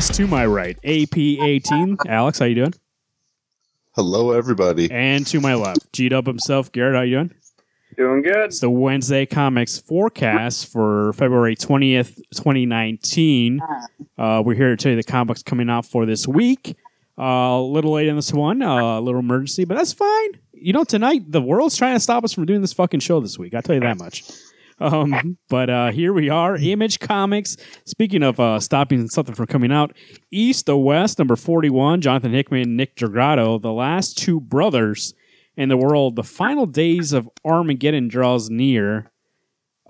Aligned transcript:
Comic 0.00 0.06
Forecast 0.06 0.14
to 0.14 0.26
my 0.26 0.46
right, 0.46 0.80
AP18. 0.82 2.06
Alex, 2.08 2.38
how 2.38 2.46
you 2.46 2.54
doing? 2.54 2.74
Hello, 3.92 4.32
everybody. 4.32 4.90
And 4.90 5.26
to 5.26 5.40
my 5.40 5.54
left, 5.54 5.92
G 5.92 6.08
Dub 6.08 6.26
himself. 6.26 6.72
Garrett, 6.72 6.96
how 6.96 7.02
you 7.02 7.16
doing? 7.16 7.34
Doing 7.98 8.22
good. 8.22 8.46
It's 8.46 8.60
the 8.60 8.70
Wednesday 8.70 9.26
Comics 9.26 9.78
forecast 9.78 10.72
for 10.72 11.12
February 11.12 11.54
20th, 11.54 12.16
2019. 12.34 13.60
Uh, 14.16 14.42
we're 14.42 14.54
here 14.54 14.70
to 14.70 14.76
tell 14.82 14.90
you 14.90 14.96
the 14.96 15.02
comics 15.02 15.42
coming 15.42 15.68
out 15.68 15.84
for 15.84 16.06
this 16.06 16.26
week. 16.26 16.76
Uh, 17.18 17.58
a 17.58 17.60
little 17.60 17.92
late 17.92 18.08
in 18.08 18.16
this 18.16 18.32
one, 18.32 18.62
uh, 18.62 18.98
a 18.98 19.02
little 19.02 19.20
emergency, 19.20 19.66
but 19.66 19.76
that's 19.76 19.92
fine. 19.92 20.30
You 20.54 20.72
know, 20.72 20.84
tonight 20.84 21.30
the 21.30 21.42
world's 21.42 21.76
trying 21.76 21.96
to 21.96 22.00
stop 22.00 22.24
us 22.24 22.32
from 22.32 22.46
doing 22.46 22.62
this 22.62 22.72
fucking 22.72 23.00
show 23.00 23.20
this 23.20 23.38
week. 23.38 23.54
I'll 23.54 23.60
tell 23.60 23.74
you 23.74 23.82
that 23.82 23.98
much. 23.98 24.24
Um, 24.80 25.36
but 25.48 25.68
uh, 25.68 25.90
here 25.90 26.12
we 26.12 26.30
are, 26.30 26.56
Image 26.56 27.00
Comics. 27.00 27.56
Speaking 27.84 28.22
of 28.22 28.40
uh, 28.40 28.58
stopping 28.60 29.08
something 29.08 29.34
from 29.34 29.46
coming 29.46 29.72
out, 29.72 29.94
East 30.30 30.68
of 30.68 30.78
West, 30.78 31.18
number 31.18 31.36
41, 31.36 32.00
Jonathan 32.00 32.32
Hickman, 32.32 32.76
Nick 32.76 32.96
Dragotta, 32.96 33.60
the 33.60 33.72
last 33.72 34.16
two 34.16 34.40
brothers 34.40 35.14
in 35.56 35.68
the 35.68 35.76
world. 35.76 36.16
The 36.16 36.22
final 36.22 36.66
days 36.66 37.12
of 37.12 37.28
Armageddon 37.44 38.08
draws 38.08 38.48
near. 38.48 39.12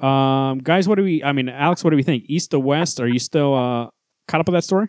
Um, 0.00 0.58
guys, 0.58 0.88
what 0.88 0.96
do 0.96 1.04
we, 1.04 1.22
I 1.22 1.32
mean, 1.32 1.48
Alex, 1.48 1.84
what 1.84 1.90
do 1.90 1.96
we 1.96 2.02
think? 2.02 2.24
East 2.26 2.52
of 2.54 2.62
West, 2.62 3.00
are 3.00 3.09
you 3.09 3.18
still 3.18 3.54
uh, 3.54 3.90
caught 4.26 4.40
up 4.40 4.48
with 4.48 4.54
that 4.54 4.65
story? 4.65 4.88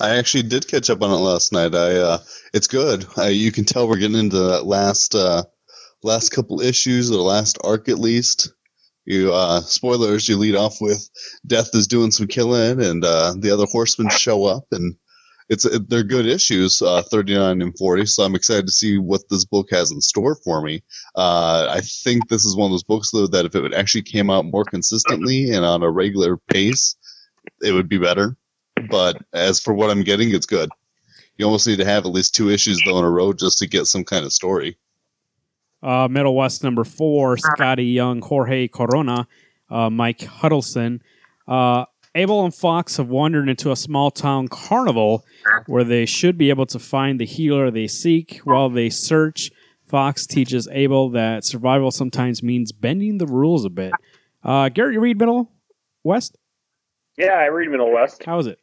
I 0.00 0.16
actually 0.16 0.42
did 0.44 0.66
catch 0.66 0.90
up 0.90 1.02
on 1.02 1.10
it 1.10 1.22
last 1.22 1.52
night. 1.52 1.74
I 1.76 1.96
uh, 1.96 2.18
it's 2.52 2.66
good. 2.66 3.06
You 3.28 3.52
can 3.52 3.64
tell 3.64 3.86
we're 3.86 3.98
getting 3.98 4.18
into 4.18 4.38
that 4.38 4.66
last 4.66 5.14
uh, 5.14 5.44
last 6.02 6.30
couple 6.30 6.60
issues, 6.60 7.12
or 7.12 7.18
last 7.18 7.58
arc 7.62 7.88
at 7.88 8.00
least. 8.00 8.52
You 9.04 9.32
uh, 9.32 9.60
spoilers. 9.60 10.28
You 10.28 10.36
lead 10.38 10.56
off 10.56 10.80
with 10.80 11.08
Death 11.46 11.70
is 11.74 11.86
doing 11.86 12.10
some 12.10 12.26
killing, 12.26 12.82
and 12.82 13.04
uh, 13.04 13.34
the 13.38 13.50
other 13.50 13.66
horsemen 13.66 14.08
show 14.10 14.44
up, 14.44 14.64
and 14.72 14.96
it's 15.48 15.66
it, 15.66 15.88
they're 15.90 16.02
good 16.02 16.26
issues, 16.26 16.80
uh, 16.80 17.02
thirty 17.02 17.34
nine 17.34 17.60
and 17.60 17.76
forty. 17.76 18.06
So 18.06 18.22
I'm 18.22 18.34
excited 18.34 18.66
to 18.66 18.72
see 18.72 18.98
what 18.98 19.22
this 19.28 19.44
book 19.44 19.68
has 19.70 19.90
in 19.90 20.00
store 20.00 20.36
for 20.36 20.62
me. 20.62 20.82
Uh, 21.14 21.66
I 21.70 21.80
think 21.80 22.28
this 22.28 22.44
is 22.44 22.56
one 22.56 22.66
of 22.66 22.72
those 22.72 22.84
books 22.84 23.10
though 23.10 23.26
that 23.26 23.44
if 23.44 23.54
it 23.54 23.74
actually 23.74 24.02
came 24.02 24.30
out 24.30 24.46
more 24.46 24.64
consistently 24.64 25.50
and 25.50 25.64
on 25.64 25.82
a 25.82 25.90
regular 25.90 26.38
pace, 26.38 26.96
it 27.62 27.72
would 27.72 27.88
be 27.88 27.98
better. 27.98 28.36
But 28.90 29.18
as 29.32 29.60
for 29.60 29.74
what 29.74 29.90
I'm 29.90 30.02
getting, 30.02 30.34
it's 30.34 30.46
good. 30.46 30.70
You 31.36 31.44
almost 31.46 31.66
need 31.66 31.78
to 31.78 31.84
have 31.84 32.06
at 32.06 32.12
least 32.12 32.34
two 32.34 32.48
issues 32.48 32.80
though 32.84 32.98
in 32.98 33.04
a 33.04 33.10
row 33.10 33.32
just 33.32 33.58
to 33.58 33.66
get 33.66 33.86
some 33.86 34.04
kind 34.04 34.24
of 34.24 34.32
story. 34.32 34.78
Uh, 35.84 36.08
Middle 36.08 36.34
West 36.34 36.64
number 36.64 36.82
four, 36.82 37.36
Skottie 37.36 37.92
Young, 37.92 38.22
Jorge 38.22 38.68
Corona, 38.68 39.28
uh, 39.70 39.90
Mike 39.90 40.22
Huddleston. 40.22 41.02
Uh, 41.46 41.84
Abel 42.14 42.44
and 42.44 42.54
Fox 42.54 42.96
have 42.96 43.08
wandered 43.08 43.48
into 43.48 43.70
a 43.70 43.76
small 43.76 44.10
town 44.10 44.48
carnival 44.48 45.24
where 45.66 45.84
they 45.84 46.06
should 46.06 46.38
be 46.38 46.48
able 46.48 46.64
to 46.66 46.78
find 46.78 47.20
the 47.20 47.26
healer 47.26 47.70
they 47.70 47.86
seek. 47.88 48.38
While 48.44 48.70
they 48.70 48.88
search, 48.88 49.50
Fox 49.86 50.26
teaches 50.26 50.68
Abel 50.72 51.10
that 51.10 51.44
survival 51.44 51.90
sometimes 51.90 52.42
means 52.42 52.72
bending 52.72 53.18
the 53.18 53.26
rules 53.26 53.64
a 53.64 53.70
bit. 53.70 53.92
Uh, 54.42 54.68
Garrett, 54.68 54.94
you 54.94 55.00
read 55.00 55.18
Middle 55.18 55.50
West? 56.02 56.38
Yeah, 57.18 57.34
I 57.34 57.46
read 57.46 57.68
Middle 57.68 57.92
West. 57.92 58.24
How 58.24 58.38
is 58.38 58.46
it? 58.46 58.58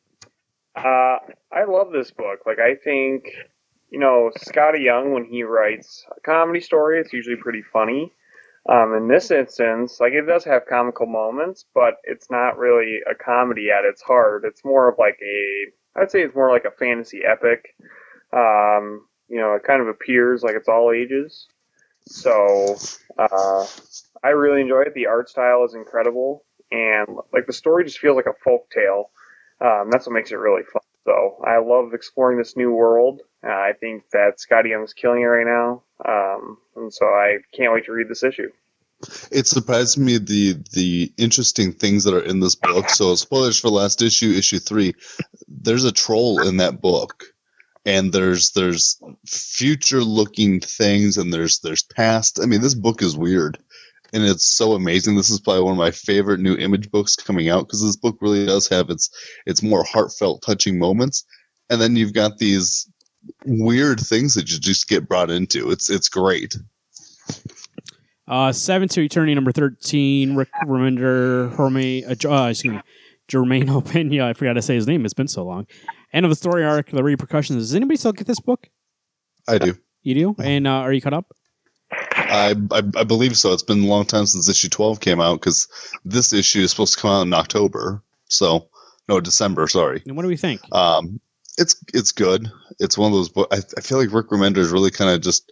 Uh, 0.76 1.18
I 1.52 1.66
love 1.68 1.92
this 1.92 2.12
book. 2.12 2.40
Like, 2.46 2.60
I 2.60 2.76
think, 2.76 3.26
you 3.92 4.00
know, 4.00 4.32
Skottie 4.38 4.84
Young, 4.84 5.14
when 5.14 5.26
he 5.26 5.44
writes 5.44 6.06
a 6.16 6.20
comedy 6.22 6.62
story, 6.62 7.00
it's 7.00 7.14
usually 7.14 7.36
pretty 7.36 7.62
funny. 7.62 8.14
Um, 8.70 8.94
in 8.94 9.08
this 9.08 9.32
instance, 9.32 9.98
like, 10.00 10.14
it 10.14 10.26
does 10.26 10.46
have 10.46 10.66
comical 10.66 11.06
moments, 11.08 11.66
but 11.76 11.96
it's 12.04 12.32
not 12.32 12.58
really 12.58 13.00
a 13.10 13.16
comedy 13.16 13.70
at 13.70 13.86
its 13.86 14.02
heart. 14.02 14.46
It's 14.46 14.64
more 14.64 14.88
of 14.88 14.96
like 14.98 15.20
a, 15.22 16.00
I'd 16.00 16.10
say 16.10 16.22
it's 16.22 16.36
more 16.36 16.52
like 16.52 16.66
a 16.66 16.72
fantasy 16.72 17.22
epic. 17.26 17.76
Um, 18.32 19.08
you 19.28 19.40
know, 19.40 19.56
it 19.56 19.64
kind 19.64 19.82
of 19.82 19.88
appears 19.88 20.42
like 20.42 20.56
it's 20.56 20.70
all 20.70 20.92
ages. 20.92 21.48
So, 22.06 22.78
uh, 23.18 23.66
I 24.24 24.30
really 24.30 24.62
enjoy 24.62 24.82
it. 24.82 24.94
The 24.94 25.08
art 25.08 25.30
style 25.30 25.66
is 25.66 25.74
incredible, 25.74 26.46
and 26.72 27.08
like 27.34 27.48
the 27.48 27.54
story 27.54 27.84
just 27.84 28.00
feels 28.00 28.16
like 28.16 28.26
a 28.28 28.44
folk 28.44 28.70
tale. 28.72 29.10
Um, 29.60 29.90
that's 29.92 30.06
what 30.06 30.14
makes 30.14 30.32
it 30.32 30.36
really 30.36 30.64
fun. 30.72 30.82
So 31.06 31.38
I 31.46 31.58
love 31.58 31.94
exploring 31.94 32.38
this 32.38 32.56
new 32.56 32.72
world. 32.72 33.22
Uh, 33.44 33.50
I 33.50 33.72
think 33.80 34.04
that 34.12 34.38
Skottie 34.38 34.70
Young's 34.70 34.94
killing 34.94 35.22
it 35.22 35.26
right 35.26 35.48
now, 35.48 35.84
um, 36.06 36.58
and 36.76 36.94
so 36.94 37.06
I 37.06 37.38
can't 37.56 37.74
wait 37.74 37.86
to 37.86 37.92
read 37.92 38.08
this 38.08 38.24
issue. 38.24 38.52
It 39.32 39.48
surprised 39.48 39.98
me 39.98 40.20
the 40.20 40.62
the 40.74 41.12
interesting 41.18 41.74
things 41.74 42.04
that 42.04 42.14
are 42.14 42.24
in 42.24 42.40
this 42.40 42.54
book. 42.54 42.90
So 42.90 43.16
spoilers 43.16 43.60
for 43.60 43.70
last 43.70 44.04
issue, 44.04 44.32
issue 44.32 44.60
three. 44.60 44.94
There's 45.48 45.86
a 45.86 45.92
troll 45.92 46.48
in 46.48 46.58
that 46.58 46.82
book, 46.82 47.24
and 47.84 48.14
there's 48.14 48.52
there's 48.52 49.02
future 49.26 50.04
looking 50.04 50.60
things, 50.60 51.18
and 51.18 51.34
there's 51.34 51.60
there's 51.62 51.82
past. 51.82 52.40
I 52.40 52.46
mean, 52.46 52.62
this 52.62 52.76
book 52.76 53.02
is 53.02 53.18
weird 53.18 53.58
and 54.14 54.24
it's 54.24 54.46
so 54.46 54.74
amazing. 54.74 55.16
This 55.16 55.30
is 55.30 55.40
probably 55.40 55.64
one 55.64 55.74
of 55.74 55.78
my 55.78 55.92
favorite 55.92 56.40
new 56.40 56.56
image 56.56 56.92
books 56.92 57.16
coming 57.16 57.50
out 57.50 57.68
because 57.68 57.82
this 57.82 57.96
book 57.96 58.18
really 58.22 58.46
does 58.46 58.68
have 58.70 58.90
its 58.90 59.10
its 59.46 59.64
more 59.64 59.84
heartfelt, 59.84 60.44
touching 60.46 60.78
moments, 60.78 61.26
and 61.70 61.82
then 61.82 61.96
you've 61.96 62.14
got 62.14 62.38
these 62.38 62.90
weird 63.46 64.00
things 64.00 64.34
that 64.36 64.52
you 64.52 64.60
just 64.60 64.88
get 64.88 65.08
brought 65.08 65.32
into. 65.32 65.72
It's 65.72 65.90
it's 65.90 66.10
great. 66.10 66.56
Uh, 68.28 68.52
seven 68.52 68.88
to 68.90 69.02
eternity 69.02 69.36
number 69.36 69.52
thirteen. 69.52 70.36
Rick 70.36 70.50
Remender, 70.66 71.54
Herme, 71.56 72.04
uh, 72.06 72.30
uh, 72.30 72.50
excuse 72.50 72.74
me, 72.74 72.82
Jerome 73.28 73.50
Opeña. 73.50 74.24
I 74.24 74.34
forgot 74.34 74.54
to 74.54 74.62
say 74.62 74.76
his 74.76 74.88
name. 74.88 75.06
It's 75.06 75.14
been 75.14 75.28
so 75.28 75.44
long. 75.44 75.68
End 76.14 76.26
of 76.26 76.30
the 76.30 76.36
story 76.36 76.66
arc. 76.66 76.90
The 76.92 77.04
repercussions. 77.04 77.64
Does 77.64 77.76
anybody 77.76 77.98
still 77.98 78.12
get 78.12 78.28
this 78.28 78.40
book? 78.40 78.68
I 79.48 79.58
do. 79.58 79.78
You 80.04 80.16
do. 80.16 80.36
And 80.44 80.68
uh, 80.68 80.72
are 80.72 80.94
you 80.94 81.02
caught 81.02 81.14
up? 81.14 81.34
I, 82.32 82.56
I, 82.72 82.82
I 82.96 83.04
believe 83.04 83.38
so. 83.38 83.54
It's 83.54 83.64
been 83.64 83.84
a 83.84 83.88
long 83.88 84.06
time 84.06 84.26
since 84.26 84.48
issue 84.50 84.70
twelve 84.70 85.00
came 85.00 85.20
out 85.20 85.40
because 85.40 85.68
this 86.06 86.34
issue 86.34 86.62
is 86.62 86.72
supposed 86.72 86.96
to 86.96 87.02
come 87.02 87.12
out 87.12 87.28
in 87.28 87.34
October. 87.34 88.02
So 88.30 88.70
no, 89.08 89.20
December. 89.20 89.68
Sorry. 89.68 90.02
And 90.06 90.16
what 90.16 90.24
do 90.24 90.30
we 90.30 90.38
think? 90.38 90.62
Um, 90.72 91.20
it's 91.58 91.76
it's 91.94 92.14
good. 92.14 92.50
It's 92.80 92.98
one 92.98 93.12
of 93.12 93.18
those 93.18 93.30
books. 93.30 93.56
I, 93.56 93.80
I 93.80 93.82
feel 93.82 93.98
like 93.98 94.14
Rick 94.14 94.30
Remender 94.30 94.60
is 94.60 94.72
really 94.72 94.92
kind 94.92 95.12
of 95.12 95.22
just 95.22 95.52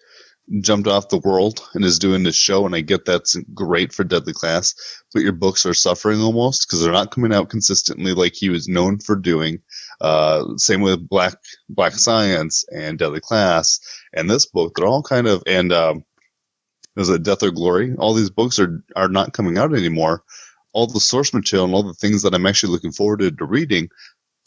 jumped 0.62 0.88
off 0.88 1.09
the 1.09 1.17
world 1.17 1.62
and 1.73 1.85
is 1.85 2.00
doing 2.00 2.23
this 2.23 2.35
show, 2.35 2.66
and 2.66 2.73
I 2.73 2.81
get 2.81 3.06
that's 3.06 3.35
great 3.53 3.94
for 3.94 4.03
Deadly 4.03 4.34
Class. 4.34 4.75
But 5.13 5.23
your 5.23 5.34
books 5.34 5.66
are 5.66 5.73
suffering 5.73 6.22
almost 6.22 6.67
because 6.67 6.81
they're 6.81 6.91
not 6.91 7.11
coming 7.11 7.34
out 7.34 7.50
consistently 7.50 8.13
like 8.13 8.34
he 8.35 8.50
was 8.50 8.67
known 8.67 9.00
for 9.00 9.16
doing. 9.16 9.59
Uh, 10.01 10.56
same 10.57 10.81
with 10.81 11.07
Black 11.07 11.35
Black 11.67 11.94
Science 11.94 12.63
and 12.72 12.97
Deadly 12.97 13.19
Class 13.19 13.79
and 14.13 14.29
this 14.29 14.46
book. 14.46 14.73
They're 14.75 14.88
all 14.88 15.03
kind 15.03 15.28
of 15.28 15.44
and 15.46 15.73
um, 15.73 16.06
there's 17.00 17.10
it 17.10 17.24
Death 17.24 17.44
or 17.44 17.52
Glory. 17.52 17.96
All 17.98 18.14
these 18.14 18.30
books 18.30 18.60
are 18.60 18.84
are 18.94 19.08
not 19.08 19.32
coming 19.32 19.58
out 19.58 19.74
anymore. 19.74 20.22
All 20.74 20.86
the 20.86 21.00
source 21.00 21.34
material 21.34 21.66
and 21.66 21.74
all 21.74 21.84
the 21.84 21.94
things 21.94 22.24
that 22.24 22.36
I'm 22.36 22.46
actually 22.46 22.74
looking 22.74 22.92
forward 22.92 23.20
to, 23.20 23.32
to 23.32 23.46
reading, 23.46 23.88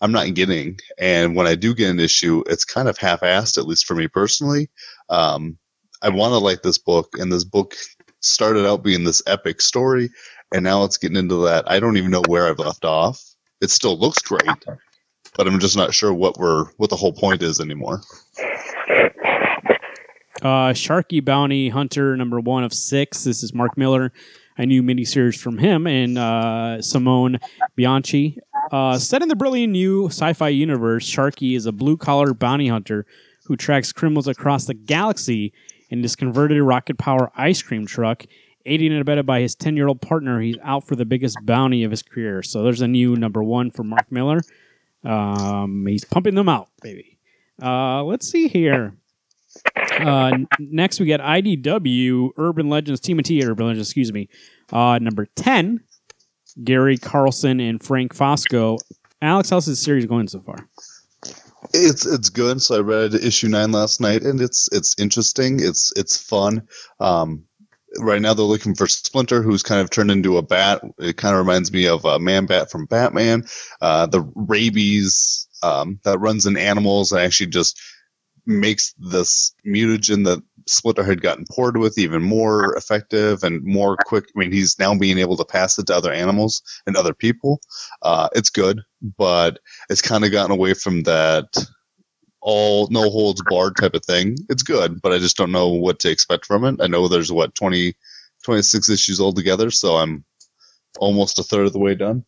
I'm 0.03 0.13
not 0.13 0.35
getting. 0.35 0.79
And 0.99 1.35
when 1.35 1.47
I 1.47 1.55
do 1.55 1.75
get 1.75 1.89
an 1.89 1.99
issue, 1.99 2.45
it's 2.47 2.67
kind 2.67 2.89
of 2.89 2.99
half-assed, 2.99 3.57
at 3.57 3.67
least 3.67 3.87
for 3.87 3.95
me 3.95 4.07
personally. 4.07 4.69
Um, 5.09 5.57
I 6.03 6.11
want 6.11 6.33
to 6.33 6.39
like 6.39 6.63
this 6.63 6.77
book, 6.77 7.15
and 7.19 7.33
this 7.33 7.45
book 7.45 7.75
started 8.21 8.67
out 8.67 8.85
being 8.85 9.05
this 9.05 9.23
epic 9.27 9.63
story, 9.63 10.11
and 10.53 10.63
now 10.63 10.85
it's 10.85 10.99
getting 10.99 11.17
into 11.17 11.45
that. 11.47 11.71
I 11.71 11.81
don't 11.81 11.97
even 11.97 12.11
know 12.11 12.23
where 12.29 12.49
I've 12.49 12.59
left 12.59 12.85
off. 12.85 13.23
It 13.63 13.71
still 13.71 13.99
looks 13.99 14.19
great, 14.19 14.67
but 15.37 15.47
I'm 15.47 15.59
just 15.59 15.77
not 15.77 15.95
sure 15.95 16.13
what 16.13 16.37
we're 16.37 16.67
what 16.77 16.91
the 16.91 16.97
whole 16.97 17.15
point 17.15 17.43
is 17.43 17.61
anymore. 17.61 18.03
Uh, 20.43 20.73
Sharky 20.73 21.25
Bounty 21.25 21.69
Hunter 21.69 22.17
number 22.17 22.41
one 22.41 22.65
of 22.65 22.75
six. 22.75 23.23
This 23.23 23.45
is 23.45 23.55
Mark 23.55 23.79
Millar, 23.79 24.13
a 24.59 24.67
new 24.67 24.83
miniseries 24.83 25.39
from 25.39 25.57
him 25.57 25.87
and 25.87 26.19
uh, 26.19 26.83
Simone 26.83 27.39
Bianchi. 27.77 28.39
Uh, 28.73 28.99
set 28.99 29.23
in 29.23 29.29
the 29.29 29.37
brilliant 29.37 29.73
new 29.73 30.07
sci-fi 30.07 30.49
universe, 30.49 31.09
Sharky 31.09 31.57
is 31.57 31.67
a 31.67 31.71
blue-collar 31.71 32.35
bounty 32.35 32.67
hunter 32.67 33.07
who 33.45 33.57
tracks 33.57 33.93
criminals 33.93 34.27
across 34.27 34.65
the 34.65 34.75
galaxy 34.75 35.53
in 35.91 36.03
this 36.03 36.17
converted 36.17 36.61
rocket-power 36.61 37.31
ice 37.37 37.63
cream 37.63 37.87
truck. 37.87 38.25
Aided 38.67 38.91
and 38.91 39.01
abetted 39.01 39.27
by 39.27 39.43
his 39.43 39.55
10-year-old 39.55 40.01
partner, 40.01 40.41
he's 40.41 40.57
out 40.65 40.89
for 40.89 40.97
the 40.97 41.05
biggest 41.05 41.37
bounty 41.45 41.85
of 41.85 41.93
his 41.93 42.03
career. 42.03 42.43
So 42.43 42.65
there's 42.65 42.81
a 42.81 42.89
new 42.89 43.15
number 43.15 43.45
one 43.45 43.71
for 43.71 43.85
Mark 43.85 44.11
Millar. 44.11 44.41
Um, 45.05 45.87
he's 45.87 46.05
pumping 46.05 46.35
them 46.35 46.49
out, 46.49 46.69
baby. 46.83 47.19
Uh, 47.63 48.03
let's 48.03 48.29
see 48.29 48.49
here. 48.49 48.97
Uh, 49.77 50.39
next, 50.59 51.01
we 51.01 51.07
got 51.07 51.21
IDW 51.21 52.31
Urban 52.37 52.69
Legends 52.69 53.01
Team 53.01 53.19
of 53.19 53.25
T 53.25 53.45
Urban 53.45 53.67
Legends, 53.67 53.89
excuse 53.89 54.13
me. 54.13 54.29
Uh, 54.73 54.99
number 54.99 55.27
10, 55.37 55.81
Gary 56.65 56.99
Carlson 56.99 57.61
and 57.61 57.83
Frank 57.83 58.15
Fosco. 58.15 58.79
Alex, 59.21 59.51
how's 59.51 59.67
this 59.67 59.81
series 59.81 60.07
going 60.07 60.29
so 60.29 60.41
far? 60.41 60.57
It's 61.73 62.05
it's 62.05 62.29
good. 62.29 62.61
So 62.61 62.77
I 62.77 62.81
read 62.81 63.15
issue 63.15 63.49
nine 63.49 63.71
last 63.71 64.01
night, 64.01 64.23
and 64.23 64.41
it's 64.41 64.69
it's 64.73 64.99
interesting. 64.99 65.61
It's 65.61 65.93
it's 65.95 66.17
fun. 66.17 66.67
Um, 66.99 67.45
right 67.99 68.21
now 68.21 68.35
they're 68.35 68.45
looking 68.45 68.75
for 68.75 68.89
Splinter, 68.89 69.43
who's 69.43 69.63
kind 69.63 69.81
of 69.81 69.91
turned 69.91 70.11
into 70.11 70.39
a 70.39 70.43
bat. 70.43 70.83
It 70.99 71.17
kind 71.17 71.35
of 71.35 71.39
reminds 71.39 71.73
me 71.73 71.87
of 71.87 72.05
a 72.05 72.19
Man 72.19 72.47
Bat 72.47 72.71
from 72.71 72.87
Batman. 72.87 73.45
Uh, 73.81 74.07
the 74.07 74.29
rabies 74.35 75.49
um, 75.63 76.01
that 76.05 76.19
runs 76.19 76.47
in 76.47 76.57
animals 76.57 77.13
and 77.13 77.21
actually 77.21 77.49
just 77.49 77.81
makes 78.47 78.95
this 78.99 79.55
mutagen 79.67 80.25
that 80.25 80.43
Splinter 80.67 81.05
had 81.05 81.23
gotten 81.23 81.45
poured 81.51 81.77
with 81.77 81.99
even 81.99 82.23
more 82.23 82.75
effective 82.77 83.43
and 83.43 83.63
more 83.65 83.97
quick. 83.97 84.25
I 84.35 84.39
mean, 84.39 84.53
he's 84.53 84.79
now 84.79 84.97
being 84.97 85.19
able 85.19 85.37
to 85.37 85.45
pass 85.45 85.79
it 85.79 85.87
to 85.87 85.97
other 85.97 86.13
animals 86.13 86.63
and 86.87 86.97
other 86.97 87.15
people. 87.15 87.61
Uh, 88.03 88.29
it's 88.35 88.51
good, 88.51 88.81
but 89.19 89.59
it's 89.89 90.03
kind 90.03 90.25
of 90.25 90.33
gotten 90.33 90.53
away 90.53 90.75
from 90.75 91.03
that 91.05 91.47
all 92.41 92.89
no 92.91 93.09
holds 93.09 93.43
barred 93.49 93.77
type 93.77 93.95
of 93.95 94.05
thing. 94.05 94.37
It's 94.49 94.63
good, 94.65 95.01
but 95.01 95.13
I 95.13 95.19
just 95.19 95.37
don't 95.37 95.53
know 95.53 95.69
what 95.69 96.01
to 96.01 96.11
expect 96.11 96.47
from 96.47 96.65
it. 96.65 96.81
I 96.81 96.89
know 96.89 97.09
there's 97.09 97.33
what 97.33 97.55
20, 97.55 97.95
26 98.45 98.89
issues 98.89 99.21
altogether, 99.21 99.71
so 99.71 99.97
I'm 99.97 100.25
almost 100.99 101.39
a 101.39 101.45
third 101.45 101.67
of 101.67 101.73
the 101.73 101.79
way 101.79 101.95
done. 101.95 102.25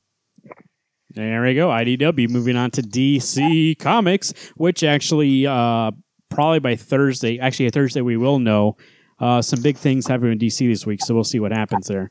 There 1.11 1.43
we 1.43 1.55
go. 1.55 1.69
IDW 1.69 2.29
moving 2.29 2.57
on 2.57 2.73
to 2.73 2.83
DC 2.83 3.79
Comics, 3.79 4.33
which 4.57 4.83
actually 4.83 5.47
uh, 5.47 5.93
probably 6.35 6.59
by 6.59 6.77
Thursday, 6.77 7.39
actually, 7.39 7.67
a 7.67 7.71
Thursday, 7.71 8.01
we 8.01 8.17
will 8.17 8.39
know 8.39 8.77
uh, 9.21 9.41
some 9.41 9.63
big 9.63 9.77
things 9.77 10.07
happening 10.07 10.33
in 10.33 10.39
DC 10.39 10.59
this 10.69 10.85
week. 10.85 11.01
So 11.03 11.15
we'll 11.15 11.25
see 11.25 11.39
what 11.41 11.53
happens 11.53 11.87
there. 11.87 12.11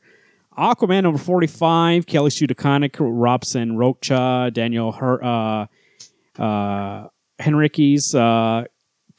Aquaman 0.58 1.04
number 1.04 1.18
45, 1.20 2.06
Kelly 2.06 2.30
Sue 2.30 2.48
DeConnick, 2.48 2.96
Robson 3.00 3.76
Rocha, 3.76 4.52
Daniel 4.54 4.92
Her- 4.92 5.24
uh, 5.24 5.66
uh, 6.40 7.08
Henriques. 7.40 8.14
Uh, 8.16 8.66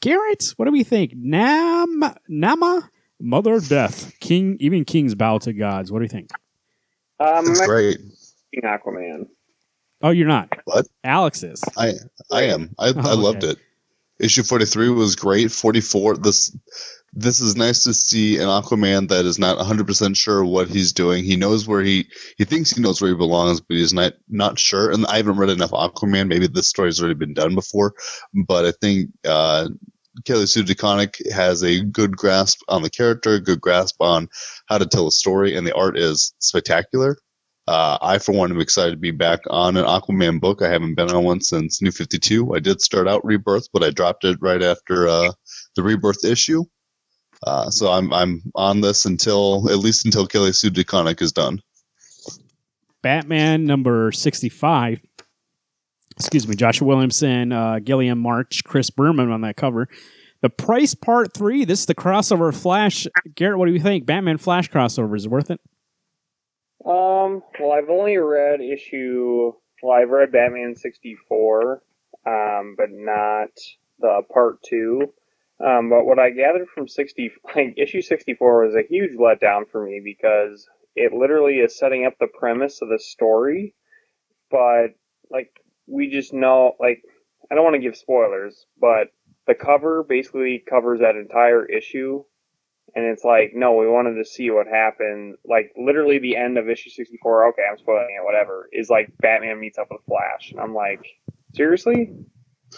Garrett, 0.01 0.53
what 0.57 0.65
do 0.65 0.71
we 0.71 0.83
think? 0.83 1.13
Nam, 1.15 2.03
Nama, 2.27 2.89
Mother 3.19 3.55
of 3.55 3.67
Death, 3.67 4.13
King, 4.19 4.57
even 4.59 4.85
kings 4.85 5.15
bow 5.15 5.37
to 5.39 5.53
gods. 5.53 5.91
What 5.91 5.99
do 5.99 6.03
you 6.05 6.09
think? 6.09 6.29
Um, 7.19 7.45
It's 7.47 7.61
I'm 7.61 7.67
great. 7.67 7.97
reading 8.53 8.69
Aquaman. 8.69 9.27
Oh, 10.01 10.09
you're 10.09 10.27
not. 10.27 10.49
What? 10.65 10.87
Alex 11.03 11.41
is. 11.43 11.63
I 11.77 11.93
I 12.31 12.43
am. 12.43 12.75
I, 12.77 12.89
Oh, 12.89 12.93
I 12.99 13.13
loved 13.13 13.43
okay. 13.43 13.53
it. 13.53 13.57
Issue 14.19 14.43
43 14.43 14.89
was 14.89 15.15
great. 15.15 15.51
44 15.51 16.17
this 16.17 16.55
this 17.17 17.39
is 17.39 17.55
nice 17.55 17.83
to 17.83 17.93
see 17.93 18.37
an 18.39 18.47
Aquaman 18.49 19.07
that 19.07 19.25
is 19.25 19.39
not 19.39 19.57
100% 19.57 20.17
sure 20.17 20.43
what 20.43 20.67
he's 20.67 20.91
doing. 20.91 21.23
He 21.23 21.37
knows 21.37 21.65
where 21.65 21.81
he 21.81 22.07
he 22.37 22.43
thinks 22.43 22.71
he 22.71 22.81
knows 22.81 23.01
where 23.01 23.11
he 23.11 23.15
belongs, 23.15 23.61
but 23.61 23.77
he's 23.77 23.93
not 23.93 24.13
not 24.27 24.59
sure. 24.59 24.91
And 24.91 25.05
I 25.05 25.17
haven't 25.17 25.37
read 25.37 25.49
enough 25.49 25.71
Aquaman. 25.71 26.27
Maybe 26.27 26.47
this 26.47 26.67
story's 26.67 26.99
already 26.99 27.15
been 27.15 27.33
done 27.33 27.55
before, 27.55 27.93
but 28.33 28.65
I 28.65 28.71
think 28.71 29.11
uh 29.25 29.69
Kelly 30.23 30.45
Sue 30.45 30.63
DeConnick 30.63 31.29
has 31.31 31.63
a 31.63 31.81
good 31.81 32.15
grasp 32.15 32.61
on 32.69 32.81
the 32.81 32.89
character, 32.89 33.39
good 33.39 33.59
grasp 33.59 34.01
on 34.01 34.29
how 34.67 34.77
to 34.77 34.85
tell 34.85 35.07
a 35.07 35.11
story, 35.11 35.55
and 35.55 35.67
the 35.67 35.75
art 35.75 35.97
is 35.97 36.33
spectacular. 36.39 37.17
Uh, 37.67 37.97
I, 37.99 38.19
for 38.19 38.31
one, 38.31 38.51
am 38.51 38.61
excited 38.61 38.91
to 38.91 38.97
be 38.97 39.11
back 39.11 39.39
on 39.49 39.75
an 39.75 39.85
Aquaman 39.85 40.39
book. 40.39 40.61
I 40.61 40.69
haven't 40.69 40.95
been 40.95 41.11
on 41.11 41.23
one 41.23 41.41
since 41.41 41.81
New 41.81 41.91
52. 41.91 42.53
I 42.55 42.59
did 42.59 42.79
start 42.79 43.07
out 43.07 43.25
Rebirth, 43.25 43.69
but 43.73 43.83
I 43.83 43.89
dropped 43.89 44.23
it 44.23 44.37
right 44.39 44.61
after 44.61 45.07
uh, 45.07 45.31
the 45.75 45.81
Rebirth 45.81 46.23
issue. 46.23 46.65
Uh, 47.45 47.69
so 47.69 47.91
I'm 47.91 48.13
I'm 48.13 48.41
on 48.55 48.81
this 48.81 49.05
until 49.05 49.69
at 49.69 49.79
least 49.79 50.05
until 50.05 50.27
Kelly 50.27 50.53
Sue 50.53 50.69
DeConnick 50.69 51.21
is 51.21 51.31
done. 51.31 51.61
Batman 53.01 53.65
number 53.65 54.11
65. 54.11 55.01
Excuse 56.17 56.47
me, 56.47 56.55
Joshua 56.55 56.87
Williamson, 56.87 57.51
uh, 57.51 57.79
Guillem 57.79 58.17
March, 58.17 58.63
Chris 58.63 58.89
Berman 58.89 59.31
on 59.31 59.41
that 59.41 59.57
cover. 59.57 59.89
The 60.41 60.49
Price 60.49 60.95
Part 60.95 61.33
3. 61.33 61.65
This 61.65 61.81
is 61.81 61.85
the 61.87 61.95
crossover 61.95 62.55
Flash. 62.55 63.05
Garrett, 63.35 63.59
what 63.59 63.65
do 63.65 63.73
you 63.73 63.79
think? 63.79 64.05
Batman 64.05 64.37
Flash 64.37 64.69
crossover. 64.69 65.15
Is 65.15 65.27
worth 65.27 65.51
it? 65.51 65.59
Um, 66.85 67.41
well, 67.59 67.71
I've 67.71 67.89
only 67.89 68.17
read 68.17 68.61
issue. 68.61 69.53
Well, 69.81 69.97
I've 69.97 70.09
read 70.09 70.31
Batman 70.31 70.75
sixty 70.75 71.15
four, 71.27 71.81
um, 72.25 72.75
but 72.77 72.89
not 72.91 73.49
the 73.99 74.21
part 74.31 74.61
two. 74.61 75.13
Um, 75.59 75.89
but 75.89 76.05
what 76.05 76.19
I 76.19 76.29
gathered 76.29 76.67
from 76.67 76.87
sixty, 76.87 77.31
like 77.55 77.73
issue 77.77 78.01
sixty 78.01 78.35
four, 78.35 78.65
was 78.65 78.75
a 78.75 78.87
huge 78.87 79.17
letdown 79.17 79.69
for 79.71 79.83
me 79.83 80.01
because 80.03 80.67
it 80.95 81.11
literally 81.11 81.55
is 81.55 81.77
setting 81.77 82.05
up 82.05 82.13
the 82.19 82.27
premise 82.27 82.81
of 82.81 82.89
the 82.89 82.99
story, 82.99 83.73
but 84.51 84.89
like 85.31 85.49
we 85.87 86.09
just 86.09 86.33
know, 86.33 86.73
like 86.79 87.01
I 87.51 87.55
don't 87.55 87.63
want 87.63 87.75
to 87.75 87.81
give 87.81 87.97
spoilers, 87.97 88.67
but 88.79 89.07
the 89.47 89.55
cover 89.55 90.03
basically 90.03 90.63
covers 90.67 90.99
that 90.99 91.15
entire 91.15 91.65
issue 91.65 92.23
and 92.95 93.05
it's 93.05 93.25
like, 93.25 93.51
no, 93.53 93.73
we 93.73 93.87
wanted 93.87 94.15
to 94.15 94.25
see 94.25 94.49
what 94.51 94.67
happened. 94.67 95.35
Like 95.45 95.73
literally 95.77 96.19
the 96.19 96.37
end 96.37 96.57
of 96.57 96.69
issue 96.69 96.89
sixty 96.89 97.17
four. 97.21 97.47
Okay, 97.49 97.61
I'm 97.69 97.77
spoiling 97.77 98.17
it. 98.19 98.23
Whatever 98.23 98.69
is 98.71 98.89
like 98.89 99.11
Batman 99.19 99.59
meets 99.59 99.77
up 99.77 99.87
with 99.91 100.01
Flash, 100.07 100.51
and 100.51 100.59
I'm 100.59 100.73
like, 100.73 101.05
seriously? 101.53 102.15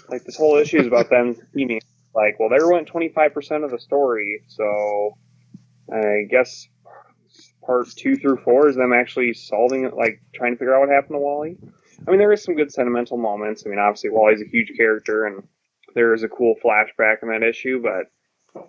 Like 0.10 0.24
this 0.24 0.38
whole 0.38 0.58
issue 0.58 0.80
is 0.80 0.88
about 0.88 1.10
them 1.10 1.36
teaming. 1.56 1.82
Like, 2.16 2.40
well, 2.40 2.50
they 2.50 2.58
went 2.64 2.88
twenty 2.88 3.10
five 3.10 3.34
percent 3.34 3.64
of 3.64 3.70
the 3.72 3.80
story, 3.80 4.42
so 4.48 5.12
I 5.94 6.26
guess 6.30 6.68
part 7.64 7.88
two 7.96 8.16
through 8.16 8.38
four 8.38 8.70
is 8.70 8.76
them 8.76 8.94
actually 8.94 9.34
solving 9.34 9.86
it, 9.86 9.94
like 9.94 10.22
trying 10.34 10.54
to 10.54 10.58
figure 10.58 10.74
out 10.74 10.80
what 10.80 10.90
happened 10.90 11.16
to 11.16 11.20
Wally. 11.20 11.58
I 12.08 12.12
mean, 12.12 12.20
there 12.20 12.32
is 12.32 12.44
some 12.44 12.56
good 12.56 12.72
sentimental 12.72 13.18
moments. 13.18 13.64
I 13.66 13.70
mean, 13.70 13.80
obviously 13.80 14.10
Wally's 14.10 14.42
a 14.42 14.50
huge 14.50 14.72
character, 14.76 15.26
and 15.26 15.44
there 15.94 16.14
is 16.14 16.24
a 16.24 16.28
cool 16.28 16.56
flashback 16.64 17.18
in 17.22 17.30
that 17.30 17.44
issue, 17.44 17.82
but 17.82 18.06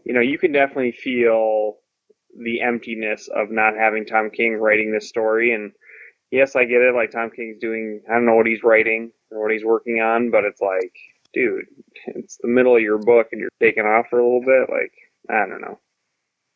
you 0.05 0.13
know, 0.13 0.21
you 0.21 0.39
can 0.39 0.53
definitely 0.53 0.93
feel 0.93 1.77
the 2.37 2.61
emptiness 2.61 3.29
of 3.35 3.51
not 3.51 3.75
having 3.75 4.07
Tom 4.07 4.31
King 4.31 4.55
writing 4.55 4.93
this 4.93 5.09
story. 5.09 5.55
And 5.55 5.73
yes, 6.31 6.57
I 6.57 6.65
get 6.65 6.83
it. 6.83 6.95
Like 6.95 7.11
Tom 7.11 7.31
King's 7.35 7.59
doing, 7.61 8.03
I 8.09 8.15
don't 8.15 8.27
know 8.27 8.35
what 8.35 8.47
he's 8.47 8.63
writing 8.63 9.13
or 9.31 9.43
what 9.43 9.53
he's 9.53 9.65
working 9.65 10.01
on, 10.01 10.31
but 10.31 10.45
it's 10.45 10.61
like, 10.61 10.95
dude, 11.33 11.67
it's 12.07 12.39
the 12.41 12.49
middle 12.49 12.77
of 12.77 12.83
your 12.83 12.99
book 12.99 13.29
and 13.33 13.41
you're 13.41 13.51
taking 13.61 13.85
off 13.85 14.07
for 14.11 14.19
a 14.19 14.25
little 14.25 14.41
bit. 14.41 14.71
Like, 14.71 14.93
I 15.31 15.47
don't 15.47 15.61
know. 15.61 15.79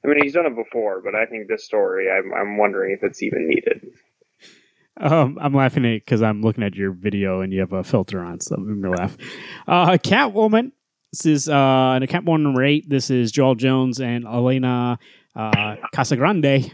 I 0.04 0.08
mean, 0.08 0.22
he's 0.22 0.34
done 0.34 0.46
it 0.46 0.56
before, 0.56 1.00
but 1.00 1.14
I 1.14 1.26
think 1.26 1.46
this 1.46 1.64
story, 1.64 2.10
I'm, 2.10 2.32
I'm 2.34 2.56
wondering 2.56 2.92
if 2.92 3.04
it's 3.04 3.22
even 3.22 3.48
needed. 3.48 3.86
Um, 5.00 5.38
I'm 5.40 5.54
laughing 5.54 5.86
at 5.86 6.04
because 6.04 6.22
I'm 6.22 6.42
looking 6.42 6.64
at 6.64 6.74
your 6.74 6.92
video 6.92 7.40
and 7.40 7.52
you 7.52 7.60
have 7.60 7.72
a 7.72 7.82
filter 7.82 8.20
on, 8.20 8.40
so 8.40 8.56
I'm 8.56 8.82
gonna 8.82 8.94
laugh. 8.94 9.16
Uh, 9.66 9.92
Catwoman. 9.92 10.72
This 11.12 11.26
is 11.26 11.48
uh, 11.48 11.98
in 12.00 12.08
Catwoman 12.08 12.40
number 12.40 12.64
eight. 12.64 12.88
This 12.88 13.10
is 13.10 13.32
Joëlle 13.32 13.58
Jones 13.58 14.00
and 14.00 14.24
Elena 14.24 14.98
uh, 15.36 15.76
Casagrande. 15.94 16.72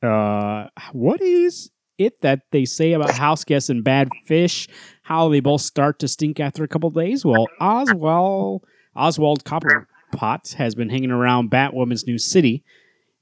Uh, 0.00 0.68
what 0.92 1.20
is 1.20 1.68
it 1.98 2.20
that 2.20 2.42
they 2.52 2.64
say 2.64 2.92
about 2.92 3.10
house 3.10 3.42
guests 3.42 3.68
and 3.68 3.82
bad 3.82 4.10
fish? 4.26 4.68
How 5.02 5.28
they 5.28 5.40
both 5.40 5.62
start 5.62 5.98
to 5.98 6.06
stink 6.06 6.38
after 6.38 6.62
a 6.62 6.68
couple 6.68 6.88
days? 6.90 7.24
Well, 7.24 7.46
Oswald 7.60 8.64
Oswald 8.94 9.42
Cobblepot 9.42 10.54
has 10.54 10.76
been 10.76 10.90
hanging 10.90 11.10
around 11.10 11.50
Batwoman's 11.50 12.06
new 12.06 12.18
city, 12.18 12.62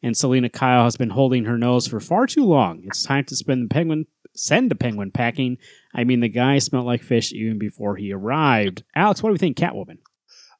and 0.02 0.14
Selina 0.14 0.50
Kyle 0.50 0.84
has 0.84 0.98
been 0.98 1.10
holding 1.10 1.46
her 1.46 1.56
nose 1.56 1.86
for 1.86 1.98
far 1.98 2.26
too 2.26 2.44
long. 2.44 2.82
It's 2.84 3.04
time 3.04 3.24
to 3.24 3.36
spend 3.36 3.64
the 3.64 3.74
penguin 3.74 4.04
send 4.34 4.70
the 4.70 4.74
penguin 4.74 5.12
packing. 5.12 5.56
I 5.94 6.04
mean, 6.04 6.20
the 6.20 6.28
guy 6.28 6.58
smelled 6.58 6.84
like 6.84 7.02
fish 7.02 7.32
even 7.32 7.58
before 7.58 7.96
he 7.96 8.12
arrived. 8.12 8.84
Alex, 8.94 9.22
what 9.22 9.30
do 9.30 9.32
we 9.32 9.38
think, 9.38 9.56
Catwoman? 9.56 9.96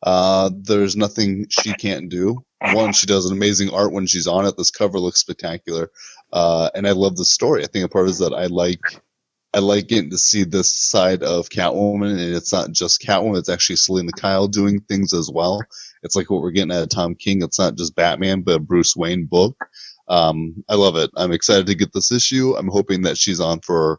Uh, 0.07 0.51
there's 0.55 0.97
nothing 0.97 1.49
she 1.51 1.75
can't 1.75 2.11
do. 2.11 2.45
One, 2.61 2.95
she 2.95 3.09
does 3.09 3.27
an 3.27 3.37
amazing 3.37 3.71
art 3.71 3.93
when 3.93 4.07
she's 4.07 4.29
on 4.29 4.47
it. 4.47 4.57
This 4.57 4.71
cover 4.71 5.01
looks 5.01 5.21
spectacular, 5.21 5.91
uh, 6.33 6.71
and 6.77 6.87
I 6.87 6.93
love 6.93 7.17
the 7.17 7.27
story. 7.27 7.65
I 7.65 7.67
think 7.67 7.85
a 7.85 7.89
part 7.89 8.09
is 8.09 8.21
that 8.21 8.33
I 8.33 8.47
like, 8.47 8.81
I 9.53 9.59
like 9.61 9.89
getting 9.89 10.11
to 10.11 10.19
see 10.19 10.45
this 10.45 10.73
side 10.73 11.25
of 11.25 11.51
Catwoman, 11.51 12.13
and 12.13 12.37
it's 12.37 12.53
not 12.53 12.73
just 12.73 13.03
Catwoman; 13.03 13.39
it's 13.39 13.51
actually 13.51 13.77
Selina 13.77 14.13
Kyle 14.13 14.49
doing 14.49 14.81
things 14.81 15.13
as 15.13 15.29
well. 15.29 15.61
It's 16.05 16.17
like 16.17 16.31
what 16.31 16.43
we're 16.43 16.53
getting 16.53 16.71
of 16.71 16.89
Tom 16.89 17.17
King. 17.17 17.43
It's 17.43 17.59
not 17.59 17.77
just 17.77 17.97
Batman, 17.97 18.43
but 18.43 18.57
a 18.57 18.61
Bruce 18.61 18.97
Wayne 18.97 19.27
book. 19.27 19.57
Um, 20.09 20.65
I 20.69 20.77
love 20.77 20.97
it. 20.97 21.11
I'm 21.17 21.33
excited 21.33 21.67
to 21.67 21.75
get 21.75 21.93
this 21.93 22.13
issue. 22.13 22.55
I'm 22.57 22.69
hoping 22.69 23.03
that 23.03 23.19
she's 23.19 23.41
on 23.41 23.61
for 23.61 23.99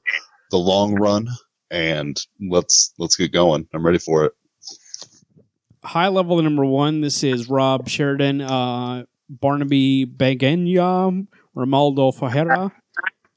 the 0.51 0.57
long 0.57 0.95
run, 0.95 1.27
and 1.69 2.17
let's 2.39 2.93
let's 2.97 3.17
get 3.17 3.33
going. 3.33 3.67
I'm 3.73 3.85
ready 3.85 3.99
for 3.99 4.25
it. 4.25 4.33
High 5.83 6.07
level 6.07 6.41
number 6.41 6.65
one. 6.65 7.01
This 7.01 7.23
is 7.23 7.49
Rob 7.49 7.87
Sheridan, 7.87 8.41
uh, 8.41 9.05
Barnaby 9.29 10.05
Bagenda, 10.05 11.27
Romulo 11.55 12.13
Fajardo. 12.13 12.71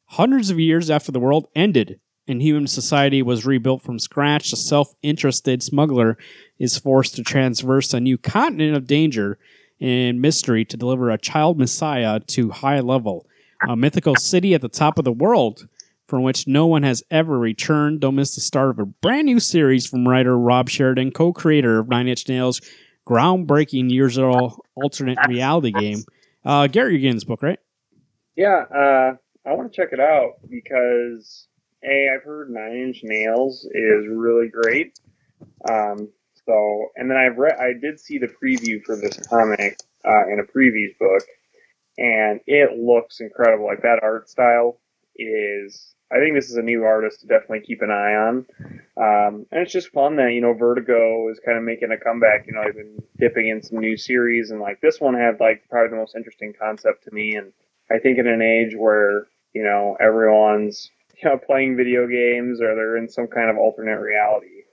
Hundreds 0.06 0.50
of 0.50 0.58
years 0.58 0.90
after 0.90 1.12
the 1.12 1.20
world 1.20 1.48
ended 1.54 2.00
and 2.26 2.40
human 2.40 2.66
society 2.66 3.22
was 3.22 3.44
rebuilt 3.44 3.82
from 3.82 3.98
scratch, 3.98 4.52
a 4.52 4.56
self 4.56 4.94
interested 5.02 5.62
smuggler 5.62 6.16
is 6.58 6.78
forced 6.78 7.14
to 7.16 7.22
traverse 7.22 7.92
a 7.92 8.00
new 8.00 8.16
continent 8.16 8.74
of 8.74 8.86
danger 8.86 9.38
and 9.80 10.20
mystery 10.20 10.64
to 10.64 10.76
deliver 10.76 11.10
a 11.10 11.18
child 11.18 11.58
messiah 11.58 12.20
to 12.20 12.50
high 12.50 12.80
level, 12.80 13.26
a 13.68 13.76
mythical 13.76 14.16
city 14.16 14.54
at 14.54 14.62
the 14.62 14.68
top 14.68 14.98
of 14.98 15.04
the 15.04 15.12
world 15.12 15.68
from 16.10 16.24
which 16.24 16.48
no 16.48 16.66
one 16.66 16.82
has 16.82 17.02
ever 17.10 17.38
returned. 17.38 18.00
Don't 18.00 18.16
miss 18.16 18.34
the 18.34 18.40
start 18.40 18.70
of 18.70 18.80
a 18.80 18.84
brand 18.84 19.26
new 19.26 19.38
series 19.38 19.86
from 19.86 20.06
writer 20.06 20.36
Rob 20.36 20.68
Sheridan, 20.68 21.12
co 21.12 21.32
creator 21.32 21.78
of 21.78 21.88
Nine 21.88 22.08
Inch 22.08 22.28
Nails' 22.28 22.60
groundbreaking 23.08 23.90
years 23.90 24.18
old 24.18 24.60
alternate 24.74 25.18
reality 25.28 25.70
game. 25.70 26.02
Uh, 26.44 26.66
getting 26.66 27.14
this 27.14 27.24
book, 27.24 27.42
right? 27.42 27.60
Yeah, 28.36 28.64
uh, 28.74 29.12
I 29.46 29.54
want 29.54 29.72
to 29.72 29.76
check 29.76 29.92
it 29.92 30.00
out 30.00 30.32
because 30.48 31.46
a 31.84 32.08
I've 32.12 32.24
heard 32.24 32.50
Nine 32.50 32.88
Inch 32.88 33.00
Nails 33.04 33.64
is 33.66 34.06
really 34.08 34.48
great. 34.48 34.98
Um, 35.70 36.08
so, 36.44 36.88
and 36.96 37.08
then 37.08 37.16
I've 37.16 37.38
read, 37.38 37.54
I 37.58 37.72
did 37.80 38.00
see 38.00 38.18
the 38.18 38.26
preview 38.26 38.82
for 38.84 38.96
this 38.96 39.16
comic 39.28 39.78
uh, 40.04 40.26
in 40.28 40.40
a 40.40 40.52
previous 40.52 40.92
book, 40.98 41.22
and 41.98 42.40
it 42.46 42.78
looks 42.78 43.20
incredible. 43.20 43.66
Like 43.66 43.82
that 43.82 44.00
art 44.02 44.28
style 44.28 44.80
is. 45.16 45.94
I 46.12 46.18
think 46.18 46.34
this 46.34 46.50
is 46.50 46.56
a 46.56 46.62
new 46.62 46.84
artist 46.84 47.20
to 47.20 47.26
definitely 47.26 47.60
keep 47.60 47.82
an 47.82 47.90
eye 47.90 48.14
on. 48.14 48.46
Um, 48.96 49.46
and 49.52 49.62
it's 49.62 49.72
just 49.72 49.92
fun 49.92 50.16
that, 50.16 50.32
you 50.32 50.40
know, 50.40 50.54
Vertigo 50.54 51.28
is 51.30 51.40
kind 51.44 51.56
of 51.56 51.62
making 51.62 51.92
a 51.92 51.96
comeback. 51.96 52.46
You 52.46 52.54
know, 52.54 52.62
I've 52.62 52.74
been 52.74 53.00
dipping 53.18 53.48
in 53.48 53.62
some 53.62 53.78
new 53.78 53.96
series, 53.96 54.50
and 54.50 54.60
like 54.60 54.80
this 54.80 55.00
one 55.00 55.14
had 55.14 55.38
like 55.38 55.62
probably 55.70 55.90
the 55.90 55.96
most 55.96 56.16
interesting 56.16 56.52
concept 56.60 57.04
to 57.04 57.14
me. 57.14 57.36
And 57.36 57.52
I 57.90 57.98
think 57.98 58.18
in 58.18 58.26
an 58.26 58.42
age 58.42 58.74
where, 58.76 59.28
you 59.52 59.62
know, 59.62 59.96
everyone's, 60.00 60.90
you 61.22 61.28
know, 61.28 61.38
playing 61.38 61.76
video 61.76 62.08
games 62.08 62.60
or 62.60 62.74
they're 62.74 62.96
in 62.96 63.08
some 63.08 63.28
kind 63.28 63.48
of 63.48 63.56
alternate 63.56 64.00
reality, 64.00 64.64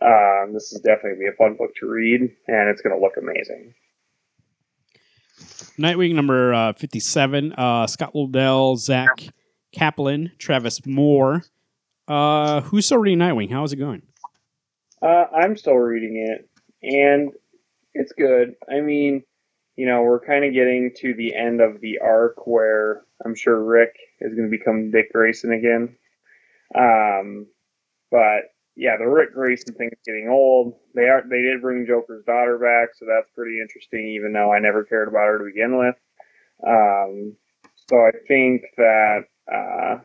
um, 0.00 0.54
this 0.54 0.72
is 0.72 0.80
definitely 0.80 1.18
be 1.18 1.28
a 1.28 1.36
fun 1.36 1.56
book 1.56 1.74
to 1.80 1.86
read, 1.86 2.20
and 2.20 2.68
it's 2.70 2.80
going 2.80 2.96
to 2.96 3.02
look 3.02 3.16
amazing. 3.18 3.74
Nightwing 5.78 6.14
number 6.14 6.54
uh, 6.54 6.72
57. 6.72 7.52
Uh, 7.52 7.86
Scott 7.86 8.14
Lobdell, 8.14 8.78
Zach 8.78 9.28
Kaplan, 9.72 10.32
Travis 10.38 10.84
Moore. 10.86 11.44
Uh, 12.08 12.60
who's 12.62 12.86
still 12.86 12.98
reading 12.98 13.18
Nightwing? 13.18 13.50
How 13.50 13.64
is 13.64 13.72
it 13.72 13.76
going? 13.76 14.02
Uh, 15.02 15.24
I'm 15.34 15.56
still 15.56 15.74
reading 15.74 16.16
it, 16.16 16.48
and 16.82 17.32
it's 17.94 18.12
good. 18.12 18.54
I 18.70 18.80
mean, 18.80 19.22
you 19.76 19.86
know, 19.86 20.02
we're 20.02 20.24
kind 20.24 20.44
of 20.44 20.54
getting 20.54 20.92
to 20.98 21.14
the 21.14 21.34
end 21.34 21.60
of 21.60 21.80
the 21.80 21.98
arc 21.98 22.46
where 22.46 23.02
I'm 23.24 23.34
sure 23.34 23.62
Rick 23.62 23.94
is 24.20 24.34
going 24.34 24.50
to 24.50 24.56
become 24.56 24.90
Dick 24.90 25.12
Grayson 25.12 25.52
again. 25.52 25.96
Um, 26.74 27.46
but 28.10 28.52
yeah, 28.76 28.96
the 28.98 29.08
Rick 29.08 29.34
Grayson 29.34 29.74
thing 29.74 29.88
is 29.92 29.98
getting 30.04 30.28
old. 30.30 30.74
They 30.94 31.08
are 31.08 31.22
they 31.28 31.42
did 31.42 31.62
bring 31.62 31.86
Joker's 31.86 32.24
daughter 32.24 32.58
back, 32.58 32.94
so 32.94 33.06
that's 33.06 33.30
pretty 33.34 33.60
interesting. 33.60 34.06
Even 34.14 34.32
though 34.32 34.52
I 34.52 34.58
never 34.58 34.84
cared 34.84 35.08
about 35.08 35.26
her 35.26 35.38
to 35.38 35.44
begin 35.44 35.78
with. 35.78 35.96
Um, 36.66 37.36
so 37.88 37.96
I 37.96 38.10
think 38.26 38.62
that 38.76 39.24
uh, 39.52 39.98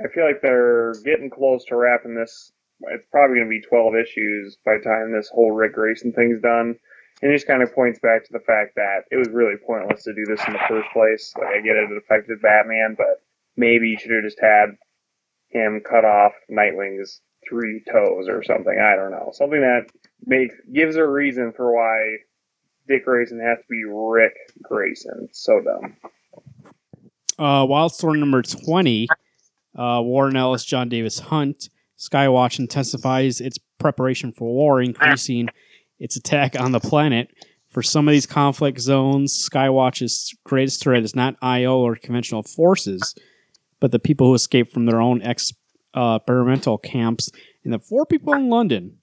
I 0.00 0.08
feel 0.14 0.24
like 0.24 0.40
they're 0.42 0.94
getting 1.04 1.30
close 1.30 1.64
to 1.66 1.76
wrapping 1.76 2.14
this. 2.14 2.52
It's 2.82 3.06
probably 3.10 3.38
going 3.38 3.48
to 3.48 3.60
be 3.60 3.66
12 3.66 3.96
issues 3.96 4.56
by 4.64 4.78
the 4.78 4.84
time 4.84 5.12
this 5.12 5.28
whole 5.28 5.50
Rick 5.50 5.74
Grayson 5.74 6.12
thing's 6.12 6.40
done. 6.40 6.76
And 7.20 7.32
it 7.32 7.34
just 7.34 7.48
kind 7.48 7.62
of 7.62 7.74
points 7.74 7.98
back 7.98 8.24
to 8.24 8.32
the 8.32 8.44
fact 8.46 8.76
that 8.76 9.02
it 9.10 9.16
was 9.16 9.28
really 9.28 9.56
pointless 9.66 10.04
to 10.04 10.14
do 10.14 10.24
this 10.24 10.40
in 10.46 10.52
the 10.52 10.60
first 10.68 10.88
place. 10.92 11.34
Like, 11.36 11.48
I 11.48 11.60
get 11.60 11.74
it, 11.74 11.90
it 11.90 11.96
affected 11.98 12.40
Batman, 12.40 12.94
but 12.96 13.20
maybe 13.56 13.88
you 13.88 13.98
should 13.98 14.12
have 14.12 14.22
just 14.22 14.40
had 14.40 14.76
him 15.48 15.80
cut 15.84 16.04
off 16.04 16.32
Nightwing's 16.48 17.20
three 17.48 17.82
toes 17.90 18.28
or 18.28 18.44
something. 18.44 18.78
I 18.78 18.94
don't 18.94 19.10
know. 19.10 19.30
Something 19.32 19.62
that 19.62 19.86
makes 20.24 20.54
gives 20.72 20.94
a 20.94 21.06
reason 21.06 21.52
for 21.56 21.74
why 21.74 22.18
Dick 22.86 23.04
Grayson 23.04 23.40
has 23.40 23.58
to 23.58 23.64
be 23.68 23.82
Rick 23.84 24.34
Grayson. 24.62 25.28
So 25.32 25.60
dumb. 25.60 25.96
Uh, 27.38 27.64
Wildstorm 27.64 28.18
number 28.18 28.42
20. 28.42 29.08
Uh, 29.76 30.00
Warren 30.02 30.36
Ellis, 30.36 30.64
John 30.64 30.88
Davis 30.88 31.20
Hunt. 31.20 31.68
Skywatch 31.98 32.58
intensifies 32.58 33.40
its 33.40 33.58
preparation 33.78 34.32
for 34.32 34.48
war, 34.48 34.80
increasing 34.80 35.48
its 35.98 36.16
attack 36.16 36.58
on 36.58 36.72
the 36.72 36.80
planet. 36.80 37.30
For 37.68 37.82
some 37.82 38.08
of 38.08 38.12
these 38.12 38.26
conflict 38.26 38.80
zones, 38.80 39.48
Skywatch's 39.48 40.34
greatest 40.44 40.80
threat 40.82 41.02
is 41.02 41.14
not 41.14 41.36
IO 41.42 41.78
or 41.78 41.96
conventional 41.96 42.42
forces, 42.42 43.14
but 43.80 43.92
the 43.92 43.98
people 43.98 44.28
who 44.28 44.34
escape 44.34 44.72
from 44.72 44.86
their 44.86 45.00
own 45.00 45.22
ex, 45.22 45.52
experimental 45.94 46.78
camps, 46.78 47.30
and 47.64 47.72
the 47.72 47.78
four 47.78 48.06
people 48.06 48.32
in 48.32 48.48
London 48.48 48.98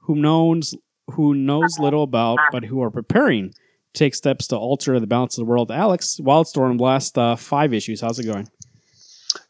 who 0.00 0.16
knows 0.16 0.74
who 1.12 1.34
knows 1.34 1.78
little 1.78 2.02
about, 2.02 2.38
but 2.50 2.64
who 2.64 2.82
are 2.82 2.90
preparing 2.90 3.52
take 3.94 4.14
steps 4.14 4.48
to 4.48 4.56
alter 4.56 4.98
the 5.00 5.06
balance 5.06 5.38
of 5.38 5.42
the 5.42 5.50
world. 5.50 5.70
Alex, 5.70 6.20
Wildstorm, 6.20 6.80
last 6.80 7.16
uh, 7.16 7.36
five 7.36 7.72
issues. 7.72 8.00
How's 8.00 8.18
it 8.18 8.26
going? 8.26 8.48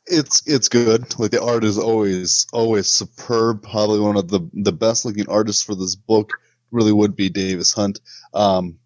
It's 0.07 0.47
it's 0.47 0.69
good. 0.69 1.19
Like 1.19 1.31
the 1.31 1.43
art 1.43 1.65
is 1.65 1.79
always 1.79 2.47
always 2.53 2.89
superb. 2.89 3.63
Probably 3.63 4.01
one 4.01 4.17
of 4.17 4.29
the 4.29 4.49
the 4.53 4.73
best 4.73 5.05
looking 5.05 5.29
artists 5.29 5.63
for 5.63 5.75
this 5.75 5.97
book 5.97 6.33
really 6.71 6.93
would 6.93 7.17
be 7.17 7.31
Davis 7.31 7.73
Hunt. 7.73 8.01
Um, 8.35 8.79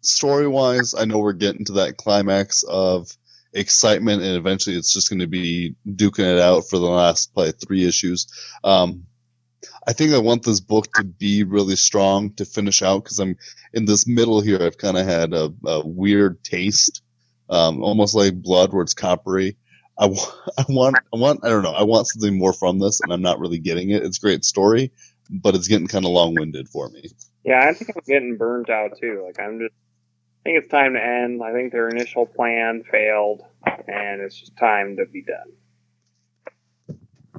story 0.00 0.48
wise, 0.48 0.94
I 0.94 1.04
know 1.04 1.18
we're 1.18 1.32
getting 1.32 1.64
to 1.66 1.72
that 1.74 1.96
climax 1.96 2.64
of 2.64 3.08
excitement, 3.52 4.22
and 4.22 4.36
eventually 4.36 4.76
it's 4.76 4.92
just 4.92 5.10
going 5.10 5.20
to 5.20 5.26
be 5.26 5.74
duking 5.86 6.36
it 6.36 6.40
out 6.40 6.68
for 6.68 6.78
the 6.78 6.86
last 6.86 7.32
probably 7.34 7.52
three 7.52 7.86
issues. 7.86 8.26
Um, 8.64 9.04
I 9.88 9.94
think 9.94 10.12
I 10.12 10.18
want 10.18 10.42
this 10.42 10.60
book 10.60 10.92
to 10.96 11.04
be 11.04 11.44
really 11.44 11.74
strong 11.74 12.34
to 12.34 12.44
finish 12.44 12.82
out 12.82 13.04
because 13.04 13.18
I'm 13.18 13.38
in 13.72 13.86
this 13.86 14.06
middle 14.06 14.42
here. 14.42 14.62
I've 14.62 14.76
kind 14.76 14.98
of 14.98 15.06
had 15.06 15.32
a, 15.32 15.50
a, 15.64 15.86
weird 15.86 16.44
taste, 16.44 17.00
um, 17.48 17.82
almost 17.82 18.14
like 18.14 18.34
blood, 18.34 18.74
where 18.74 18.82
it's 18.82 18.92
coppery. 18.92 19.56
I, 19.98 20.08
w- 20.08 20.20
I 20.58 20.66
want, 20.68 20.96
I 20.96 21.16
want, 21.16 21.40
I 21.42 21.48
don't 21.48 21.62
know. 21.62 21.72
I 21.72 21.84
want 21.84 22.06
something 22.06 22.36
more 22.36 22.52
from 22.52 22.78
this, 22.78 23.00
and 23.00 23.10
I'm 23.10 23.22
not 23.22 23.38
really 23.40 23.58
getting 23.58 23.88
it. 23.88 24.02
It's 24.02 24.18
a 24.18 24.20
great 24.20 24.44
story, 24.44 24.92
but 25.30 25.54
it's 25.54 25.68
getting 25.68 25.88
kind 25.88 26.04
of 26.04 26.10
long 26.10 26.34
winded 26.34 26.68
for 26.68 26.90
me. 26.90 27.04
Yeah, 27.42 27.66
I 27.66 27.72
think 27.72 27.88
I'm 27.96 28.02
getting 28.06 28.36
burnt 28.36 28.68
out 28.68 28.98
too. 29.00 29.24
Like 29.26 29.40
I'm 29.40 29.58
just, 29.58 29.72
I 29.72 30.50
think 30.50 30.64
it's 30.64 30.70
time 30.70 30.92
to 30.92 31.02
end. 31.02 31.42
I 31.42 31.54
think 31.54 31.72
their 31.72 31.88
initial 31.88 32.26
plan 32.26 32.84
failed, 32.92 33.40
and 33.64 34.20
it's 34.20 34.38
just 34.38 34.54
time 34.58 34.96
to 34.98 35.06
be 35.06 35.22
done. 35.24 36.98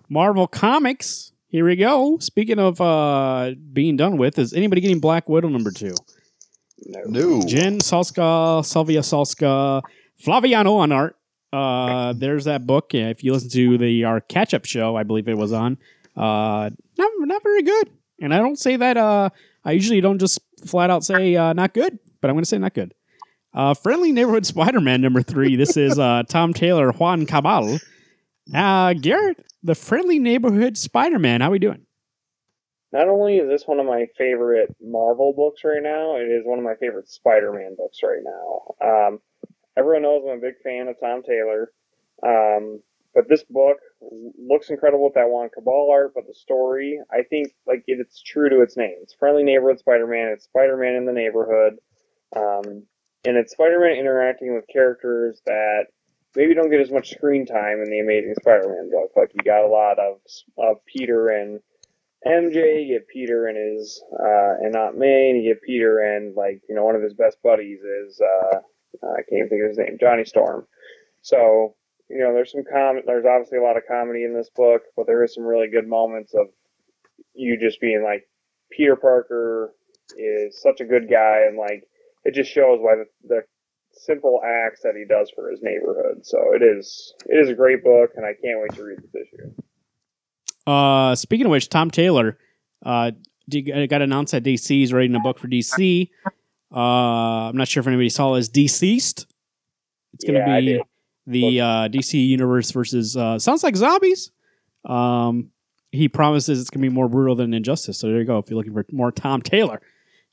Marvel 0.09 0.47
Comics. 0.47 1.31
Here 1.49 1.65
we 1.65 1.75
go. 1.75 2.19
Speaking 2.19 2.59
of 2.59 2.79
uh, 2.79 3.53
being 3.73 3.97
done 3.97 4.17
with, 4.17 4.37
is 4.37 4.53
anybody 4.53 4.81
getting 4.81 4.99
Black 4.99 5.27
Widow 5.27 5.49
number 5.49 5.71
two? 5.71 5.95
No. 6.85 7.01
No. 7.05 7.41
Jen 7.47 7.79
Soska, 7.79 8.63
Salvia 8.63 8.99
Salska, 8.99 9.81
Flaviano 10.23 10.77
on 10.77 10.91
art. 10.91 11.15
Uh, 11.51 12.13
there's 12.17 12.45
that 12.45 12.67
book. 12.67 12.93
Yeah, 12.93 13.09
If 13.09 13.23
you 13.23 13.33
listen 13.33 13.49
to 13.49 13.77
the 13.79 14.03
our 14.03 14.21
catch 14.21 14.53
up 14.53 14.65
show, 14.65 14.95
I 14.95 15.01
believe 15.03 15.27
it 15.27 15.37
was 15.37 15.51
on. 15.51 15.77
Uh, 16.15 16.69
not 16.97 17.11
not 17.19 17.41
very 17.41 17.63
good. 17.63 17.89
And 18.21 18.33
I 18.33 18.37
don't 18.37 18.59
say 18.59 18.75
that. 18.75 18.97
Uh, 18.97 19.29
I 19.65 19.71
usually 19.71 20.01
don't 20.01 20.19
just 20.19 20.39
flat 20.65 20.89
out 20.91 21.03
say 21.03 21.35
uh, 21.35 21.53
not 21.53 21.73
good, 21.73 21.97
but 22.21 22.29
I'm 22.29 22.35
going 22.35 22.43
to 22.43 22.49
say 22.49 22.59
not 22.59 22.73
good. 22.75 22.93
Uh, 23.53 23.73
Friendly 23.73 24.11
Neighborhood 24.11 24.45
Spider 24.45 24.81
Man 24.81 25.01
number 25.01 25.23
three. 25.23 25.55
This 25.55 25.77
is 25.77 25.97
uh, 25.97 26.23
Tom 26.29 26.53
Taylor, 26.53 26.91
Juan 26.91 27.25
Cabal. 27.25 27.79
Uh, 28.53 28.93
Garrett, 28.93 29.43
the 29.63 29.75
Friendly 29.75 30.19
Neighborhood 30.19 30.77
Spider 30.77 31.19
Man. 31.19 31.41
How 31.41 31.51
we 31.51 31.59
doing? 31.59 31.85
Not 32.91 33.07
only 33.07 33.37
is 33.37 33.47
this 33.47 33.67
one 33.67 33.79
of 33.79 33.85
my 33.85 34.07
favorite 34.17 34.75
Marvel 34.81 35.33
books 35.35 35.61
right 35.63 35.83
now, 35.83 36.15
it 36.15 36.23
is 36.23 36.43
one 36.43 36.57
of 36.57 36.65
my 36.65 36.75
favorite 36.75 37.07
Spider-Man 37.07 37.75
books 37.77 37.99
right 38.01 38.23
now. 38.23 38.75
Um, 38.81 39.19
everyone 39.77 40.01
knows 40.03 40.23
I'm 40.25 40.39
a 40.39 40.41
big 40.41 40.55
fan 40.63 40.87
of 40.87 40.99
Tom 40.99 41.21
Taylor, 41.21 41.71
um, 42.25 42.81
but 43.13 43.29
this 43.29 43.43
book 43.43 43.77
looks 44.01 44.71
incredible 44.71 45.05
with 45.05 45.13
that 45.13 45.29
Juan 45.29 45.49
Cabal 45.53 45.89
art. 45.91 46.13
But 46.15 46.25
the 46.27 46.33
story, 46.33 46.99
I 47.11 47.21
think, 47.29 47.53
like 47.67 47.83
it's 47.85 48.23
true 48.23 48.49
to 48.49 48.61
its 48.61 48.75
name. 48.75 48.95
It's 49.03 49.13
Friendly 49.13 49.43
Neighborhood 49.43 49.79
Spider-Man. 49.79 50.29
It's 50.33 50.45
Spider-Man 50.45 50.95
in 50.95 51.05
the 51.05 51.13
neighborhood, 51.13 51.77
um, 52.35 52.85
and 53.23 53.37
it's 53.37 53.51
Spider-Man 53.51 53.97
interacting 53.97 54.55
with 54.55 54.65
characters 54.71 55.41
that 55.45 55.85
maybe 56.36 56.53
don't 56.53 56.69
get 56.69 56.81
as 56.81 56.91
much 56.91 57.09
screen 57.09 57.45
time 57.45 57.81
in 57.83 57.89
the 57.89 58.00
Amazing 58.00 58.36
Spider-Man 58.41 58.89
book. 58.91 59.12
Like 59.15 59.31
you 59.33 59.43
got 59.43 59.65
a 59.65 59.67
lot 59.67 59.98
of 60.00 60.17
of 60.57 60.77
Peter 60.86 61.29
and 61.29 61.59
MJ, 62.25 62.86
you 62.86 62.98
get 63.00 63.07
Peter 63.07 63.48
and 63.48 63.57
his 63.57 64.03
uh, 64.13 64.55
and 64.62 64.75
Aunt 64.75 64.98
May, 64.98 65.29
and 65.29 65.41
you 65.41 65.53
get 65.53 65.62
Peter 65.62 66.00
and 66.00 66.36
like 66.36 66.62
you 66.67 66.75
know 66.75 66.83
one 66.83 66.95
of 66.95 67.01
his 67.01 67.13
best 67.13 67.38
buddies 67.43 67.79
is 67.79 68.19
uh, 68.21 68.57
I 69.03 69.21
can't 69.29 69.45
even 69.45 69.50
think 69.50 69.63
of 69.63 69.69
his 69.69 69.77
name, 69.77 69.98
Johnny 70.00 70.25
Storm. 70.25 70.67
So 71.21 71.75
you 72.09 72.19
know 72.19 72.33
there's 72.33 72.51
some 72.51 72.63
com 72.69 73.00
there's 73.05 73.25
obviously 73.25 73.59
a 73.59 73.63
lot 73.63 73.77
of 73.77 73.83
comedy 73.88 74.24
in 74.24 74.33
this 74.33 74.50
book, 74.55 74.81
but 74.98 75.07
there 75.07 75.24
is 75.24 75.33
some 75.33 75.45
really 75.45 75.69
good 75.69 75.88
moments 75.88 76.33
of 76.33 76.48
you 77.33 77.57
just 77.57 77.79
being 77.79 78.03
like 78.03 78.27
Peter 78.71 78.95
Parker 78.95 79.74
is 80.17 80.62
such 80.62 80.81
a 80.81 80.86
good 80.86 81.09
guy, 81.09 81.45
and 81.48 81.57
like 81.57 81.88
it 82.25 82.33
just 82.33 82.51
shows 82.51 82.79
why 82.81 82.95
the, 82.95 83.05
the 83.27 83.41
simple 84.05 84.41
acts 84.43 84.81
that 84.83 84.93
he 84.95 85.05
does 85.05 85.31
for 85.35 85.49
his 85.49 85.59
neighborhood. 85.61 86.25
So 86.25 86.37
it 86.53 86.61
is 86.63 87.13
it 87.25 87.35
is 87.35 87.49
a 87.49 87.53
great 87.53 87.83
book, 87.83 88.11
and 88.15 88.25
I 88.25 88.33
can't 88.33 88.59
wait 88.61 88.73
to 88.73 88.83
read 88.83 88.99
this 88.99 89.27
issue. 89.27 89.53
Uh, 90.67 91.15
speaking 91.15 91.45
of 91.45 91.51
which, 91.51 91.69
Tom 91.69 91.89
Taylor 91.91 92.37
uh, 92.85 93.11
got 93.49 94.01
announced 94.01 94.31
that 94.33 94.43
DC 94.43 94.83
is 94.83 94.93
writing 94.93 95.15
a 95.15 95.19
book 95.19 95.39
for 95.39 95.47
DC. 95.47 96.09
Uh, 96.71 96.79
I'm 96.79 97.57
not 97.57 97.67
sure 97.67 97.81
if 97.81 97.87
anybody 97.87 98.09
saw 98.09 98.35
his 98.35 98.49
DCeased. 98.49 99.25
It's 100.13 100.23
going 100.25 100.35
to 100.35 100.39
Yeah, 100.39 100.59
be 100.59 100.81
the 101.25 101.61
uh, 101.61 101.87
DC 101.89 102.13
universe 102.27 102.71
versus 102.71 103.17
uh, 103.17 103.39
sounds 103.39 103.63
like 103.63 103.75
zombies. 103.75 104.31
Um, 104.85 105.51
he 105.91 106.07
promises 106.07 106.61
it's 106.61 106.69
going 106.69 106.83
to 106.83 106.89
be 106.89 106.93
more 106.93 107.09
brutal 107.09 107.35
than 107.35 107.53
Injustice. 107.53 107.97
So 107.97 108.07
there 108.07 108.19
you 108.19 108.25
go. 108.25 108.37
If 108.37 108.49
you're 108.49 108.57
looking 108.57 108.73
for 108.73 108.85
more 108.91 109.11
Tom 109.11 109.41
Taylor, 109.41 109.81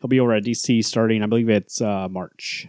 he'll 0.01 0.09
be 0.09 0.21
over 0.21 0.35
at 0.35 0.45
DC 0.45 0.85
starting. 0.85 1.23
I 1.23 1.27
believe 1.27 1.49
it's 1.49 1.81
uh, 1.81 2.09
March. 2.11 2.69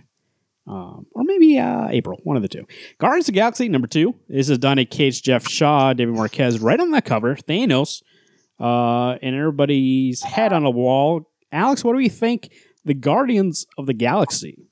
Um, 0.68 1.06
or 1.12 1.24
maybe 1.24 1.58
uh, 1.58 1.88
April, 1.90 2.20
one 2.24 2.36
of 2.36 2.42
the 2.42 2.50
two. 2.50 2.66
Guardians 2.98 3.30
of 3.30 3.34
the 3.34 3.40
Galaxy 3.40 3.70
number 3.70 3.88
two. 3.88 4.16
This 4.28 4.50
is 4.50 4.58
Donny 4.58 4.86
Cates, 4.86 5.22
Geoff 5.22 5.48
Shaw, 5.48 5.94
David 5.94 6.16
Marquez, 6.16 6.60
right 6.60 6.80
on 6.80 6.92
that 6.92 7.06
cover. 7.06 7.36
Thanos, 7.36 8.04
uh, 8.60 9.18
and 9.22 9.36
everybody's 9.36 10.22
head 10.24 10.52
on 10.52 10.66
a 10.66 10.70
wall. 10.70 11.30
Alex, 11.52 11.84
what 11.84 11.94
do 11.94 11.98
we 11.98 12.10
think? 12.10 12.52
The 12.84 12.94
Guardians 12.94 13.66
of 13.78 13.86
the 13.86 13.94
Galaxy. 13.94 14.68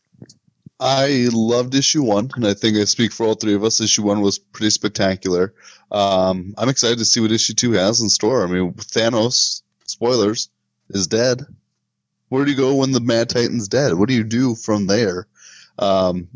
I 0.78 1.30
loved 1.32 1.74
issue 1.74 2.04
one, 2.04 2.30
and 2.36 2.46
I 2.46 2.54
think 2.54 2.78
I 2.78 2.84
speak 2.84 3.14
for 3.14 3.26
all 3.26 3.36
three 3.36 3.54
of 3.54 3.64
us. 3.64 3.80
Issue 3.80 4.04
one 4.04 4.20
was 4.20 4.38
pretty 4.38 4.72
spectacular. 4.72 5.54
Um, 5.90 6.54
I'm 6.58 6.68
excited 6.68 6.98
to 6.98 7.06
see 7.06 7.22
what 7.22 7.32
issue 7.32 7.54
two 7.54 7.72
has 7.72 8.02
in 8.02 8.10
store. 8.10 8.44
I 8.44 8.48
mean, 8.48 8.74
Thanos, 8.74 9.62
spoilers, 9.86 10.50
is 10.90 11.08
dead. 11.08 11.46
Where 12.28 12.44
do 12.44 12.52
you 12.52 12.58
go 12.58 12.76
when 12.76 12.92
the 12.92 13.00
Mad 13.00 13.30
Titan's 13.30 13.70
dead? 13.70 13.94
What 13.94 14.10
do 14.10 14.16
you 14.16 14.26
do 14.26 14.56
from 14.56 14.88
there? 14.88 15.28
Um, 15.78 16.28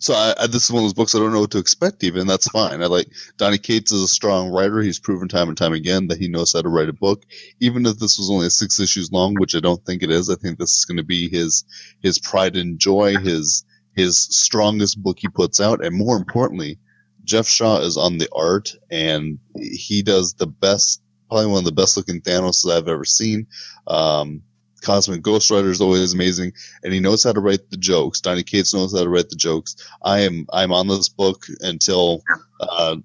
so 0.00 0.14
I, 0.14 0.34
I, 0.38 0.46
this 0.46 0.64
is 0.64 0.70
one 0.70 0.82
of 0.82 0.84
those 0.84 0.94
books 0.94 1.14
I 1.14 1.18
don't 1.18 1.32
know 1.32 1.40
what 1.40 1.52
to 1.52 1.58
expect. 1.58 2.04
Even 2.04 2.26
that's 2.26 2.48
fine. 2.48 2.82
I 2.82 2.86
like 2.86 3.08
Donny 3.36 3.58
Cates 3.58 3.92
is 3.92 4.02
a 4.02 4.08
strong 4.08 4.50
writer. 4.50 4.80
He's 4.80 4.98
proven 4.98 5.28
time 5.28 5.48
and 5.48 5.56
time 5.56 5.72
again 5.72 6.08
that 6.08 6.18
he 6.18 6.28
knows 6.28 6.52
how 6.52 6.62
to 6.62 6.68
write 6.68 6.88
a 6.88 6.92
book. 6.92 7.24
Even 7.60 7.86
if 7.86 7.98
this 7.98 8.18
was 8.18 8.30
only 8.30 8.50
six 8.50 8.78
issues 8.80 9.10
long, 9.12 9.34
which 9.34 9.54
I 9.54 9.60
don't 9.60 9.84
think 9.84 10.02
it 10.02 10.10
is, 10.10 10.30
I 10.30 10.36
think 10.36 10.58
this 10.58 10.78
is 10.78 10.84
going 10.84 10.98
to 10.98 11.04
be 11.04 11.28
his 11.28 11.64
his 12.00 12.18
pride 12.18 12.56
and 12.56 12.78
joy, 12.78 13.16
his 13.16 13.64
his 13.94 14.20
strongest 14.20 15.02
book 15.02 15.18
he 15.18 15.28
puts 15.28 15.60
out, 15.60 15.84
and 15.84 15.96
more 15.96 16.16
importantly, 16.16 16.78
Geoff 17.24 17.48
Shaw 17.48 17.80
is 17.80 17.96
on 17.96 18.18
the 18.18 18.28
art, 18.32 18.74
and 18.90 19.38
he 19.56 20.02
does 20.02 20.34
the 20.34 20.46
best, 20.46 21.02
probably 21.28 21.46
one 21.46 21.58
of 21.58 21.64
the 21.64 21.72
best 21.72 21.96
looking 21.96 22.20
Thanos 22.20 22.62
that 22.62 22.76
I've 22.76 22.88
ever 22.88 23.04
seen. 23.04 23.48
Um, 23.86 24.42
Cosmic 24.82 25.22
Ghost 25.22 25.50
Rider 25.50 25.70
is 25.70 25.80
always 25.80 26.14
amazing, 26.14 26.52
and 26.82 26.92
he 26.92 27.00
knows 27.00 27.24
how 27.24 27.32
to 27.32 27.40
write 27.40 27.70
the 27.70 27.76
jokes. 27.76 28.20
Donny 28.20 28.42
Cates 28.42 28.74
knows 28.74 28.96
how 28.96 29.02
to 29.02 29.08
write 29.08 29.28
the 29.28 29.36
jokes. 29.36 29.76
I 30.02 30.20
am 30.20 30.46
I'm 30.52 30.72
on 30.72 30.88
this 30.88 31.08
book 31.08 31.46
until 31.60 32.22
uh, 32.60 32.96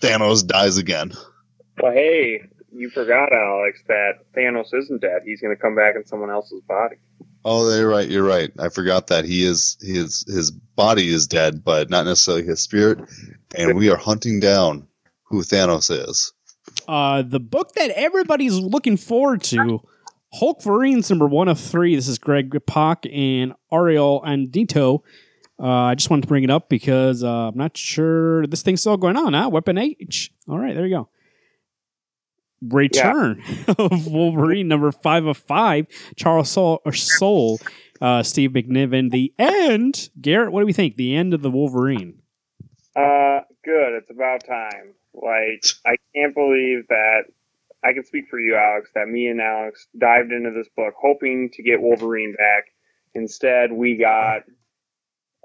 Thanos 0.00 0.46
dies 0.46 0.76
again. 0.76 1.12
Well, 1.80 1.92
hey, 1.92 2.42
you 2.72 2.90
forgot, 2.90 3.32
Alex, 3.32 3.82
that 3.88 4.32
Thanos 4.36 4.74
isn't 4.74 5.00
dead. 5.00 5.22
He's 5.24 5.40
going 5.40 5.54
to 5.54 5.60
come 5.60 5.74
back 5.74 5.96
in 5.96 6.04
someone 6.06 6.30
else's 6.30 6.62
body. 6.62 6.96
Oh, 7.44 7.72
you're 7.72 7.88
right. 7.88 8.08
You're 8.08 8.24
right. 8.24 8.50
I 8.58 8.70
forgot 8.70 9.08
that 9.08 9.24
he 9.24 9.44
is 9.44 9.76
his 9.80 10.24
his 10.26 10.50
body 10.50 11.08
is 11.08 11.28
dead, 11.28 11.62
but 11.62 11.90
not 11.90 12.04
necessarily 12.04 12.44
his 12.44 12.60
spirit. 12.60 12.98
And 13.54 13.76
we 13.76 13.88
are 13.90 13.96
hunting 13.96 14.40
down 14.40 14.88
who 15.24 15.42
Thanos 15.42 15.90
is. 15.90 16.32
Uh, 16.88 17.22
the 17.22 17.40
book 17.40 17.72
that 17.74 17.90
everybody's 17.90 18.58
looking 18.58 18.96
forward 18.96 19.42
to 19.44 19.80
Hulkverines 20.34 21.08
number 21.10 21.26
one 21.26 21.48
of 21.48 21.58
three. 21.58 21.94
This 21.94 22.08
is 22.08 22.18
Greg 22.18 22.54
Pak 22.66 23.06
and 23.06 23.54
Ario 23.72 24.22
Anindito. 24.24 25.00
Uh, 25.58 25.66
I 25.66 25.94
just 25.94 26.10
wanted 26.10 26.22
to 26.22 26.28
bring 26.28 26.44
it 26.44 26.50
up 26.50 26.68
because 26.68 27.24
uh, 27.24 27.48
I'm 27.48 27.56
not 27.56 27.76
sure 27.76 28.46
this 28.46 28.62
thing's 28.62 28.80
still 28.80 28.96
going 28.96 29.16
on. 29.16 29.32
Huh? 29.32 29.48
Weapon 29.50 29.78
H. 29.78 30.30
All 30.48 30.58
right, 30.58 30.74
there 30.74 30.86
you 30.86 30.96
go. 30.96 31.08
Return 32.62 33.42
yeah. 33.46 33.74
of 33.78 34.06
Wolverine 34.06 34.68
number 34.68 34.90
five 34.92 35.26
of 35.26 35.36
five. 35.36 35.86
Charles 36.16 36.50
Soule, 36.50 36.80
or 36.84 36.92
Soule 36.92 37.58
uh, 38.00 38.22
Steve 38.22 38.50
McNiven. 38.50 39.10
The 39.10 39.32
end. 39.38 40.10
Garrett, 40.20 40.52
what 40.52 40.60
do 40.60 40.66
we 40.66 40.72
think? 40.72 40.96
The 40.96 41.14
end 41.14 41.32
of 41.32 41.42
the 41.42 41.50
Wolverine. 41.50 42.20
Uh, 42.94 43.40
good. 43.64 43.94
It's 43.98 44.10
about 44.10 44.44
time. 44.46 44.94
Like 45.14 45.64
I 45.86 45.96
can't 46.14 46.34
believe 46.34 46.88
that 46.88 47.24
I 47.86 47.92
can 47.92 48.04
speak 48.04 48.28
for 48.28 48.40
you, 48.40 48.56
Alex, 48.56 48.90
that 48.94 49.08
me 49.08 49.26
and 49.28 49.40
Alex 49.40 49.86
dived 49.96 50.32
into 50.32 50.50
this 50.50 50.68
book 50.76 50.94
hoping 51.00 51.50
to 51.54 51.62
get 51.62 51.80
Wolverine 51.80 52.34
back. 52.36 52.64
Instead, 53.14 53.72
we 53.72 53.96
got 53.96 54.42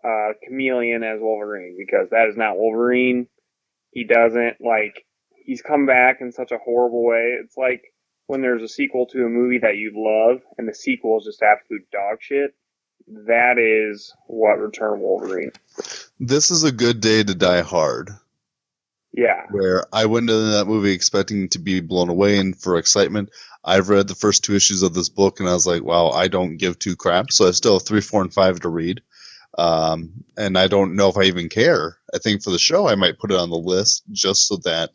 uh, 0.03 0.33
Chameleon 0.43 1.03
as 1.03 1.19
Wolverine 1.21 1.75
because 1.77 2.09
that 2.09 2.27
is 2.29 2.37
not 2.37 2.57
Wolverine. 2.57 3.27
He 3.91 4.05
doesn't 4.05 4.57
like 4.59 5.05
he's 5.45 5.61
come 5.61 5.85
back 5.85 6.17
in 6.21 6.31
such 6.31 6.51
a 6.51 6.57
horrible 6.57 7.05
way. 7.05 7.37
It's 7.43 7.57
like 7.57 7.83
when 8.27 8.41
there's 8.41 8.63
a 8.63 8.67
sequel 8.67 9.05
to 9.07 9.25
a 9.25 9.29
movie 9.29 9.59
that 9.59 9.77
you 9.77 9.91
love 9.93 10.41
and 10.57 10.67
the 10.67 10.73
sequel 10.73 11.19
is 11.19 11.25
just 11.25 11.43
absolute 11.43 11.89
dog 11.91 12.17
shit. 12.21 12.55
That 13.27 13.57
is 13.57 14.13
what 14.27 14.59
Return 14.59 15.01
Wolverine. 15.01 15.51
This 16.19 16.49
is 16.49 16.63
a 16.63 16.71
good 16.71 17.01
day 17.01 17.23
to 17.23 17.35
die 17.35 17.61
hard. 17.61 18.11
Yeah. 19.13 19.45
Where 19.51 19.85
I 19.91 20.05
went 20.05 20.29
into 20.29 20.51
that 20.51 20.67
movie 20.67 20.93
expecting 20.93 21.49
to 21.49 21.59
be 21.59 21.81
blown 21.81 22.09
away 22.09 22.37
and 22.37 22.59
for 22.59 22.77
excitement. 22.77 23.29
I've 23.63 23.89
read 23.89 24.07
the 24.07 24.15
first 24.15 24.43
two 24.43 24.55
issues 24.55 24.81
of 24.81 24.93
this 24.93 25.09
book 25.09 25.39
and 25.39 25.47
I 25.49 25.53
was 25.53 25.67
like, 25.67 25.83
wow, 25.83 26.09
I 26.09 26.27
don't 26.27 26.57
give 26.57 26.79
two 26.79 26.95
craps. 26.95 27.37
So 27.37 27.47
I 27.47 27.51
still 27.51 27.73
have 27.73 27.85
three, 27.85 28.01
four, 28.01 28.21
and 28.21 28.33
five 28.33 28.59
to 28.61 28.69
read. 28.69 29.01
Um, 29.57 30.23
and 30.37 30.57
I 30.57 30.67
don't 30.67 30.95
know 30.95 31.09
if 31.09 31.17
I 31.17 31.23
even 31.23 31.49
care. 31.49 31.97
I 32.13 32.19
think 32.19 32.41
for 32.41 32.51
the 32.51 32.57
show, 32.57 32.87
I 32.87 32.95
might 32.95 33.19
put 33.19 33.31
it 33.31 33.37
on 33.37 33.49
the 33.49 33.57
list 33.57 34.03
just 34.11 34.47
so 34.47 34.57
that 34.63 34.91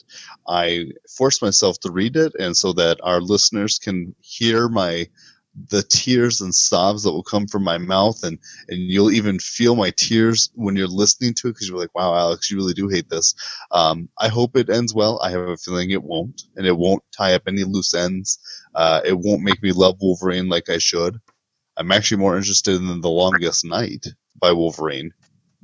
I 0.49 0.93
force 1.17 1.43
myself 1.43 1.79
to 1.81 1.93
read 1.93 2.17
it 2.17 2.35
and 2.39 2.57
so 2.57 2.73
that 2.73 2.99
our 3.03 3.21
listeners 3.21 3.79
can 3.79 4.15
hear 4.21 4.69
my 4.69 5.09
the 5.57 5.83
tears 5.83 6.41
and 6.41 6.55
sobs 6.55 7.03
that 7.03 7.13
will 7.13 7.23
come 7.23 7.47
from 7.47 7.65
my 7.65 7.79
mouth 7.79 8.23
and 8.23 8.39
and 8.69 8.79
you'll 8.79 9.11
even 9.11 9.39
feel 9.39 9.75
my 9.75 9.91
tears 9.91 10.51
when 10.55 10.77
you're 10.77 10.87
listening 10.87 11.33
to 11.35 11.49
it 11.49 11.53
because 11.53 11.69
you're 11.69 11.79
like 11.79 11.95
wow 11.95 12.15
alex 12.15 12.51
you 12.51 12.57
really 12.57 12.75
do 12.75 12.89
hate 12.89 13.09
this. 13.09 13.35
Um, 13.71 14.09
i 14.19 14.29
hope 14.29 14.57
it 14.57 14.71
ends 14.71 14.95
well. 14.95 15.19
I 15.23 15.31
have 15.31 15.41
a 15.41 15.57
feeling 15.57 15.91
it 15.91 16.03
won't 16.03 16.43
and 16.57 16.67
it 16.67 16.77
won't 16.77 17.03
tie 17.17 17.35
up 17.35 17.43
any 17.47 17.65
loose 17.65 17.95
ends. 17.95 18.39
Uh, 18.75 19.01
it 19.05 19.19
won't 19.19 19.43
make 19.43 19.63
me 19.63 19.73
love 19.73 19.97
wolverine 20.01 20.49
like 20.49 20.69
i 20.69 20.79
should. 20.79 21.19
I'm 21.77 21.93
actually 21.93 22.19
more 22.19 22.37
interested 22.37 22.77
in 22.77 23.01
the 23.01 23.09
longest 23.09 23.65
night 23.65 24.07
by 24.39 24.53
wolverine 24.53 25.13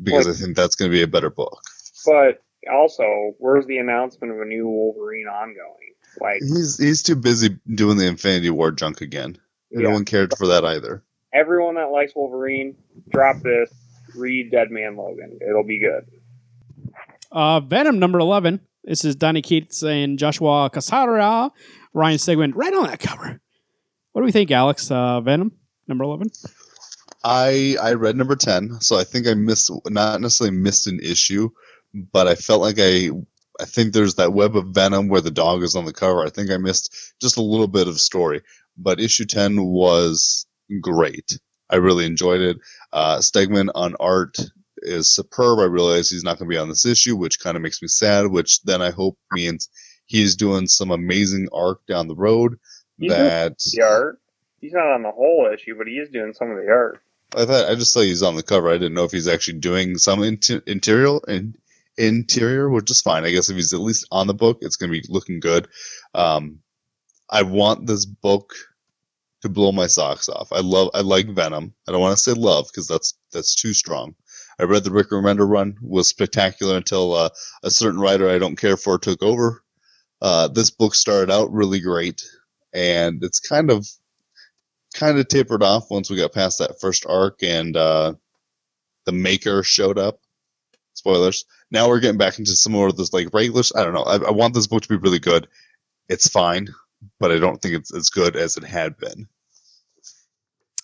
because 0.02 0.26
i 0.26 0.32
think 0.32 0.56
that's 0.56 0.76
going 0.76 0.90
to 0.90 0.96
be 0.96 1.02
a 1.02 1.06
better 1.06 1.30
book. 1.30 1.60
But 2.06 2.42
also 2.72 3.34
where's 3.38 3.66
the 3.66 3.78
announcement 3.78 4.32
of 4.32 4.40
a 4.40 4.46
new 4.46 4.66
wolverine 4.66 5.26
ongoing? 5.26 5.94
Like 6.18 6.40
he's 6.40 6.78
he's 6.78 7.02
too 7.02 7.16
busy 7.16 7.58
doing 7.72 7.98
the 7.98 8.06
infinity 8.06 8.50
war 8.50 8.70
junk 8.70 9.02
again 9.02 9.38
yeah. 9.72 9.88
No 9.88 9.90
one 9.90 10.04
cared 10.04 10.34
for 10.36 10.46
that 10.48 10.64
either. 10.64 11.02
Everyone 11.32 11.76
that 11.76 11.90
likes 11.90 12.14
Wolverine, 12.14 12.76
drop 13.08 13.40
this. 13.42 13.72
Read 14.14 14.50
Dead 14.50 14.70
Man 14.70 14.96
Logan. 14.96 15.38
It'll 15.40 15.64
be 15.64 15.78
good. 15.78 16.06
Uh, 17.30 17.60
Venom 17.60 17.98
number 17.98 18.18
eleven. 18.18 18.60
This 18.84 19.04
is 19.04 19.16
Donny 19.16 19.40
Cates 19.42 19.82
and 19.82 20.18
Joshua 20.18 20.68
Cassara. 20.70 21.50
Ryan 21.94 22.18
Stegman 22.18 22.52
right 22.54 22.74
on 22.74 22.86
that 22.88 23.00
cover. 23.00 23.40
What 24.12 24.20
do 24.20 24.24
we 24.26 24.32
think, 24.32 24.50
Alex? 24.50 24.90
Uh, 24.90 25.20
Venom 25.22 25.52
number 25.86 26.04
eleven. 26.04 26.28
I 27.24 27.76
I 27.80 27.94
read 27.94 28.16
number 28.16 28.36
ten, 28.36 28.80
so 28.80 28.98
I 28.98 29.04
think 29.04 29.26
I 29.26 29.34
missed 29.34 29.70
not 29.88 30.20
necessarily 30.20 30.56
missed 30.56 30.86
an 30.86 31.00
issue, 31.00 31.50
but 31.94 32.26
I 32.26 32.34
felt 32.34 32.60
like 32.60 32.76
I 32.78 33.10
I 33.60 33.64
think 33.64 33.92
there's 33.92 34.16
that 34.16 34.32
web 34.32 34.56
of 34.56 34.68
venom 34.68 35.08
where 35.08 35.20
the 35.20 35.30
dog 35.30 35.62
is 35.62 35.76
on 35.76 35.84
the 35.84 35.92
cover. 35.92 36.24
I 36.24 36.30
think 36.30 36.50
I 36.50 36.56
missed 36.56 37.14
just 37.20 37.36
a 37.36 37.42
little 37.42 37.68
bit 37.68 37.86
of 37.86 38.00
story 38.00 38.42
but 38.76 39.00
issue 39.00 39.24
10 39.24 39.62
was 39.64 40.46
great. 40.80 41.38
I 41.70 41.76
really 41.76 42.06
enjoyed 42.06 42.40
it. 42.40 42.58
Uh, 42.92 43.18
Stegman 43.18 43.70
on 43.74 43.96
art 43.98 44.38
is 44.76 45.14
superb. 45.14 45.58
I 45.58 45.64
realize 45.64 46.10
he's 46.10 46.24
not 46.24 46.38
going 46.38 46.50
to 46.50 46.54
be 46.54 46.58
on 46.58 46.68
this 46.68 46.84
issue, 46.84 47.16
which 47.16 47.40
kind 47.40 47.56
of 47.56 47.62
makes 47.62 47.80
me 47.80 47.88
sad, 47.88 48.26
which 48.26 48.62
then 48.62 48.82
I 48.82 48.90
hope 48.90 49.18
means 49.32 49.68
he's 50.06 50.36
doing 50.36 50.66
some 50.66 50.90
amazing 50.90 51.48
arc 51.52 51.86
down 51.86 52.08
the 52.08 52.14
road. 52.14 52.58
He's 52.98 53.10
that 53.10 53.58
the 53.58 53.82
art. 53.82 54.18
He's 54.60 54.72
not 54.72 54.92
on 54.92 55.02
the 55.02 55.10
whole 55.10 55.50
issue, 55.52 55.76
but 55.76 55.86
he 55.86 55.94
is 55.94 56.10
doing 56.10 56.34
some 56.34 56.50
of 56.50 56.56
the 56.56 56.70
art. 56.70 57.00
I 57.34 57.46
thought 57.46 57.70
I 57.70 57.74
just 57.74 57.92
saw 57.92 58.00
he's 58.00 58.22
on 58.22 58.36
the 58.36 58.42
cover. 58.42 58.68
I 58.68 58.74
didn't 58.74 58.94
know 58.94 59.04
if 59.04 59.12
he's 59.12 59.28
actually 59.28 59.58
doing 59.58 59.96
some 59.96 60.22
inter- 60.22 60.62
interior 60.66 61.18
and 61.26 61.56
interior, 61.96 62.68
which 62.68 62.90
is 62.90 63.00
fine. 63.00 63.24
I 63.24 63.30
guess 63.30 63.48
if 63.48 63.56
he's 63.56 63.72
at 63.72 63.80
least 63.80 64.06
on 64.10 64.26
the 64.26 64.34
book, 64.34 64.58
it's 64.60 64.76
going 64.76 64.92
to 64.92 65.00
be 65.00 65.06
looking 65.08 65.40
good. 65.40 65.68
Um, 66.14 66.58
I 67.30 67.42
want 67.42 67.86
this 67.86 68.04
book 68.04 68.54
to 69.42 69.48
blow 69.48 69.72
my 69.72 69.86
socks 69.86 70.28
off. 70.28 70.52
I 70.52 70.60
love, 70.60 70.90
I 70.94 71.00
like 71.00 71.28
Venom. 71.28 71.74
I 71.86 71.92
don't 71.92 72.00
want 72.00 72.16
to 72.16 72.22
say 72.22 72.32
love 72.32 72.68
because 72.68 72.86
that's 72.86 73.14
that's 73.32 73.54
too 73.54 73.74
strong. 73.74 74.14
I 74.58 74.64
read 74.64 74.84
the 74.84 74.92
Rick 74.92 75.10
Remender 75.10 75.48
run 75.48 75.76
was 75.82 76.08
spectacular 76.08 76.76
until 76.76 77.14
uh, 77.14 77.30
a 77.62 77.70
certain 77.70 78.00
writer 78.00 78.28
I 78.28 78.38
don't 78.38 78.56
care 78.56 78.76
for 78.76 78.98
took 78.98 79.22
over. 79.22 79.62
Uh, 80.20 80.48
this 80.48 80.70
book 80.70 80.94
started 80.94 81.32
out 81.32 81.52
really 81.52 81.80
great, 81.80 82.22
and 82.72 83.24
it's 83.24 83.40
kind 83.40 83.70
of 83.70 83.86
kind 84.94 85.18
of 85.18 85.26
tapered 85.26 85.62
off 85.62 85.90
once 85.90 86.10
we 86.10 86.16
got 86.16 86.32
past 86.32 86.58
that 86.58 86.80
first 86.80 87.06
arc 87.06 87.42
and 87.42 87.76
uh, 87.76 88.12
the 89.06 89.12
Maker 89.12 89.62
showed 89.62 89.98
up. 89.98 90.20
Spoilers. 90.94 91.46
Now 91.70 91.88
we're 91.88 92.00
getting 92.00 92.18
back 92.18 92.38
into 92.38 92.52
some 92.52 92.72
more 92.72 92.88
of 92.88 92.96
this 92.96 93.12
like 93.12 93.32
regulars. 93.32 93.72
I 93.74 93.82
don't 93.82 93.94
know. 93.94 94.02
I, 94.02 94.16
I 94.16 94.30
want 94.30 94.54
this 94.54 94.66
book 94.66 94.82
to 94.82 94.88
be 94.88 94.96
really 94.96 95.18
good. 95.18 95.48
It's 96.08 96.28
fine 96.28 96.68
but 97.18 97.32
I 97.32 97.38
don't 97.38 97.60
think 97.60 97.74
it's 97.74 97.94
as 97.94 98.10
good 98.10 98.36
as 98.36 98.56
it 98.56 98.64
had 98.64 98.96
been. 98.96 99.28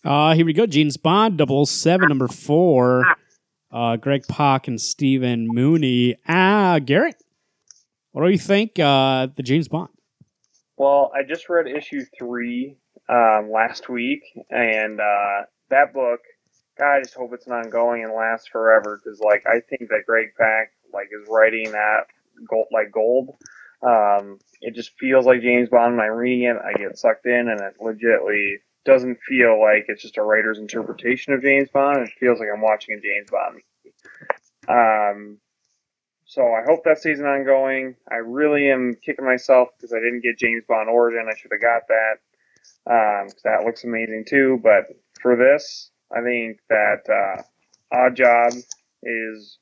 Uh, 0.04 0.35
here 0.35 0.46
we 0.46 0.52
go. 0.52 0.66
James 0.66 0.96
Bond, 0.96 1.40
007, 1.40 2.09
number 2.09 2.28
four. 2.28 3.04
Uh, 3.70 3.96
Greg 3.96 4.26
Pak 4.28 4.68
and 4.68 4.81
Stephen 4.81 5.46
Mooney. 5.48 6.16
Ah, 6.26 6.78
Garrett, 6.78 7.22
what 8.12 8.24
do 8.24 8.31
you 8.31 8.38
think? 8.38 8.78
Uh, 8.78 9.28
the 9.35 9.42
James 9.42 9.68
Bond. 9.68 9.90
Well, 10.76 11.12
I 11.14 11.24
just 11.24 11.48
read 11.48 11.66
issue 11.66 12.04
three 12.18 12.76
um, 13.09 13.50
last 13.52 13.88
week, 13.88 14.22
and 14.50 15.00
uh, 15.00 15.42
that 15.70 15.92
book 15.92 16.20
God, 16.78 16.94
I 16.94 17.00
just 17.02 17.14
hope 17.14 17.33
it's 17.33 17.46
an 17.46 17.52
ongoing 17.52 18.04
and 18.04 18.12
lasts 18.14 18.46
forever 18.46 19.00
because, 19.02 19.18
like, 19.20 19.44
I 19.46 19.61
think 19.68 19.90
that 19.90 20.04
Greg 20.07 20.28
Pak 20.38 20.72
like 20.92 21.09
is 21.12 21.28
writing 21.28 21.72
that 21.72 22.07
gold 22.48 22.68
like 22.72 22.92
gold. 22.92 23.37
Um, 23.82 24.38
it 24.60 24.74
just 24.74 24.98
feels 24.98 25.26
like 25.26 25.42
James 25.42 25.68
Bond 25.68 25.96
when 25.96 26.06
I'm 26.06 26.12
reading 26.12 26.48
it. 26.48 26.56
I 26.56 26.76
get 26.76 26.98
sucked 26.98 27.26
in, 27.26 27.48
and 27.48 27.60
it 27.60 27.74
legitimately 27.80 28.58
doesn't 28.84 29.18
feel 29.20 29.60
like 29.60 29.84
it's 29.88 30.02
just 30.02 30.16
a 30.16 30.22
writer's 30.22 30.58
interpretation 30.58 31.32
of 31.32 31.42
James 31.42 31.68
Bond. 31.72 31.98
It 31.98 32.10
feels 32.18 32.40
like 32.40 32.48
I'm 32.52 32.62
watching 32.62 32.94
a 32.94 33.00
James 33.00 33.30
Bond 33.30 33.54
movie. 33.54 33.64
Um, 34.68 35.38
so 36.24 36.42
I 36.42 36.62
hope 36.66 36.84
that 36.84 36.98
stays 36.98 37.20
ongoing. 37.20 37.96
I 38.10 38.16
really 38.16 38.70
am 38.70 38.94
kicking 38.94 39.24
myself 39.24 39.68
because 39.76 39.94
I 39.94 39.98
didn't 39.98 40.22
get 40.22 40.38
James 40.38 40.64
Bond 40.68 40.88
Origin. 40.90 41.26
I 41.26 41.36
should 41.38 41.52
have 41.52 41.60
got 41.60 41.88
that 41.88 42.16
because 42.84 43.32
um, 43.32 43.40
that 43.44 43.64
looks 43.64 43.84
amazing 43.84 44.24
too. 44.28 44.60
But 44.62 44.88
for 45.22 45.36
this, 45.36 45.90
I 46.14 46.20
think 46.22 46.58
that 46.68 47.08
uh, 47.08 47.42
Odd 47.96 48.16
Job 48.16 48.52
is 49.02 49.58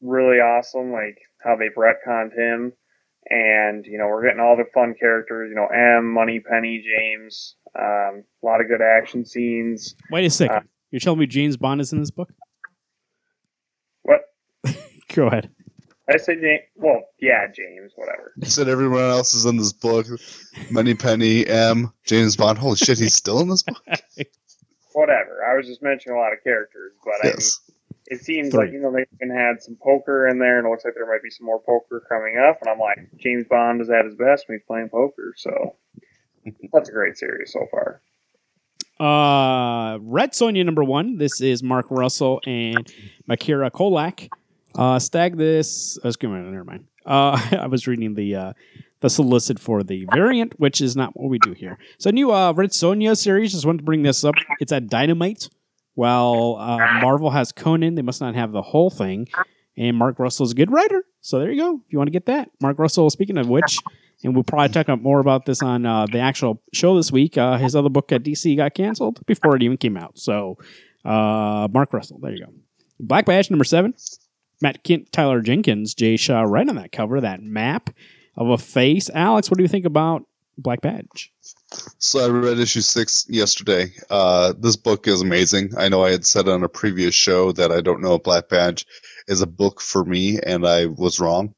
really 0.00 0.38
awesome. 0.38 0.92
Like 0.92 1.18
how 1.38 1.56
they 1.56 1.68
retconned 1.68 2.34
him, 2.34 2.72
and 3.28 3.84
you 3.86 3.98
know 3.98 4.06
we're 4.06 4.24
getting 4.24 4.40
all 4.40 4.56
the 4.56 4.64
fun 4.72 4.94
characters. 4.98 5.50
You 5.50 5.56
know, 5.56 5.66
M, 5.66 6.12
Money, 6.12 6.40
Penny, 6.40 6.84
James. 6.84 7.56
Um, 7.78 8.24
a 8.42 8.46
lot 8.46 8.60
of 8.60 8.68
good 8.68 8.80
action 8.80 9.24
scenes. 9.24 9.94
Wait 10.10 10.24
a 10.24 10.30
second. 10.30 10.56
Uh, 10.56 10.60
You're 10.90 11.00
telling 11.00 11.20
me 11.20 11.26
James 11.26 11.56
Bond 11.56 11.80
is 11.80 11.92
in 11.92 12.00
this 12.00 12.10
book? 12.10 12.30
What? 14.02 14.22
Go 15.14 15.26
ahead. 15.26 15.50
I 16.08 16.18
said 16.18 16.38
James. 16.40 16.62
Well, 16.76 17.02
yeah, 17.20 17.46
James. 17.54 17.92
Whatever. 17.96 18.32
You 18.36 18.48
said 18.48 18.68
everyone 18.68 19.02
else 19.02 19.34
is 19.34 19.44
in 19.44 19.56
this 19.56 19.72
book. 19.72 20.06
Money 20.70 20.94
Penny, 20.94 21.46
M, 21.46 21.92
James 22.04 22.36
Bond. 22.36 22.58
Holy 22.58 22.76
shit, 22.76 22.98
he's 22.98 23.14
still 23.14 23.40
in 23.40 23.48
this 23.48 23.62
book. 23.62 23.82
whatever. 24.96 25.44
I 25.44 25.56
was 25.56 25.66
just 25.66 25.82
mentioning 25.82 26.16
a 26.16 26.20
lot 26.20 26.32
of 26.32 26.42
characters, 26.42 26.92
but 27.04 27.14
yes. 27.22 27.60
I 27.66 27.70
mean, 27.70 27.76
it 28.08 28.20
seems 28.20 28.50
Three. 28.50 28.64
like 28.64 28.72
you 28.72 28.80
know 28.80 28.92
they 28.92 29.04
even 29.14 29.34
had 29.34 29.62
some 29.62 29.76
poker 29.82 30.28
in 30.28 30.38
there, 30.38 30.58
and 30.58 30.66
it 30.66 30.70
looks 30.70 30.84
like 30.84 30.94
there 30.94 31.06
might 31.06 31.22
be 31.22 31.30
some 31.30 31.46
more 31.46 31.60
poker 31.60 32.04
coming 32.08 32.38
up. 32.38 32.58
And 32.60 32.70
I'm 32.70 32.78
like, 32.78 32.98
James 33.16 33.44
Bond 33.48 33.80
is 33.80 33.90
at 33.90 34.04
his 34.04 34.14
best 34.14 34.48
when 34.48 34.58
he's 34.58 34.66
playing 34.66 34.88
poker, 34.88 35.34
so 35.36 35.76
that's 36.72 36.88
a 36.88 36.92
great 36.92 37.16
series 37.16 37.52
so 37.52 37.66
far. 37.70 38.00
Uh, 38.98 39.98
Red 40.00 40.32
Sonja 40.32 40.64
number 40.64 40.82
one. 40.84 41.18
This 41.18 41.40
is 41.40 41.62
Mark 41.62 41.86
Russell 41.90 42.40
and 42.46 42.90
Mirko 43.26 43.68
Colak. 43.70 44.30
Uh, 44.74 44.98
stag 44.98 45.36
this. 45.36 45.98
Oh, 46.02 46.08
excuse 46.08 46.30
me, 46.30 46.38
never 46.38 46.64
mind. 46.64 46.86
Uh, 47.04 47.40
I 47.60 47.66
was 47.66 47.86
reading 47.86 48.14
the 48.14 48.34
uh, 48.34 48.52
the 49.00 49.10
solicit 49.10 49.58
for 49.58 49.82
the 49.82 50.06
variant, 50.12 50.58
which 50.58 50.80
is 50.80 50.96
not 50.96 51.16
what 51.16 51.28
we 51.28 51.38
do 51.38 51.52
here. 51.52 51.78
So, 51.98 52.10
new 52.10 52.32
uh, 52.32 52.52
Red 52.52 52.70
Sonja 52.70 53.16
series. 53.16 53.52
Just 53.52 53.66
wanted 53.66 53.78
to 53.78 53.84
bring 53.84 54.02
this 54.02 54.24
up. 54.24 54.34
It's 54.60 54.72
at 54.72 54.88
Dynamite. 54.88 55.48
While 55.96 56.56
uh, 56.60 57.00
Marvel 57.00 57.30
has 57.30 57.52
Conan, 57.52 57.94
they 57.94 58.02
must 58.02 58.20
not 58.20 58.34
have 58.34 58.52
the 58.52 58.60
whole 58.60 58.90
thing. 58.90 59.28
And 59.78 59.96
Mark 59.96 60.18
Russell's 60.18 60.52
a 60.52 60.54
good 60.54 60.70
writer. 60.70 61.02
So 61.22 61.38
there 61.38 61.50
you 61.50 61.60
go. 61.60 61.80
If 61.86 61.92
you 61.92 61.98
want 61.98 62.08
to 62.08 62.12
get 62.12 62.26
that, 62.26 62.50
Mark 62.60 62.78
Russell. 62.78 63.08
Speaking 63.10 63.38
of 63.38 63.48
which, 63.48 63.78
and 64.22 64.34
we'll 64.34 64.44
probably 64.44 64.68
talk 64.68 64.88
more 65.00 65.20
about 65.20 65.46
this 65.46 65.62
on 65.62 65.86
uh, 65.86 66.06
the 66.06 66.18
actual 66.18 66.62
show 66.72 66.96
this 66.96 67.10
week. 67.10 67.38
Uh, 67.38 67.56
his 67.56 67.74
other 67.74 67.88
book 67.88 68.12
at 68.12 68.22
DC 68.22 68.56
got 68.56 68.74
canceled 68.74 69.24
before 69.26 69.56
it 69.56 69.62
even 69.62 69.78
came 69.78 69.96
out. 69.96 70.18
So, 70.18 70.58
uh, 71.04 71.68
Mark 71.72 71.92
Russell, 71.92 72.18
there 72.20 72.32
you 72.32 72.44
go. 72.44 72.52
Black 73.00 73.24
Badge 73.24 73.50
number 73.50 73.64
seven. 73.64 73.94
Matt 74.60 74.84
Kindt, 74.84 75.10
Tyler 75.10 75.40
Jenkins, 75.40 75.94
Jay 75.94 76.16
Shaw, 76.16 76.42
right 76.42 76.68
on 76.68 76.76
that 76.76 76.92
cover, 76.92 77.20
that 77.20 77.42
map 77.42 77.90
of 78.36 78.48
a 78.48 78.58
face. 78.58 79.10
Alex, 79.14 79.50
what 79.50 79.56
do 79.56 79.64
you 79.64 79.68
think 79.68 79.84
about 79.84 80.24
Black 80.58 80.80
Badge? 80.80 81.32
So 81.98 82.24
I 82.24 82.28
read 82.28 82.58
issue 82.58 82.80
six 82.80 83.26
yesterday. 83.28 83.92
Uh, 84.10 84.54
this 84.58 84.76
book 84.76 85.08
is 85.08 85.22
amazing. 85.22 85.72
I 85.76 85.88
know 85.88 86.04
I 86.04 86.10
had 86.10 86.26
said 86.26 86.48
on 86.48 86.62
a 86.62 86.68
previous 86.68 87.14
show 87.14 87.52
that 87.52 87.72
I 87.72 87.80
don't 87.80 88.02
know 88.02 88.14
if 88.14 88.22
Black 88.22 88.48
Badge 88.48 88.86
is 89.26 89.40
a 89.42 89.46
book 89.46 89.80
for 89.80 90.04
me, 90.04 90.38
and 90.40 90.66
I 90.66 90.86
was 90.86 91.20
wrong. 91.20 91.54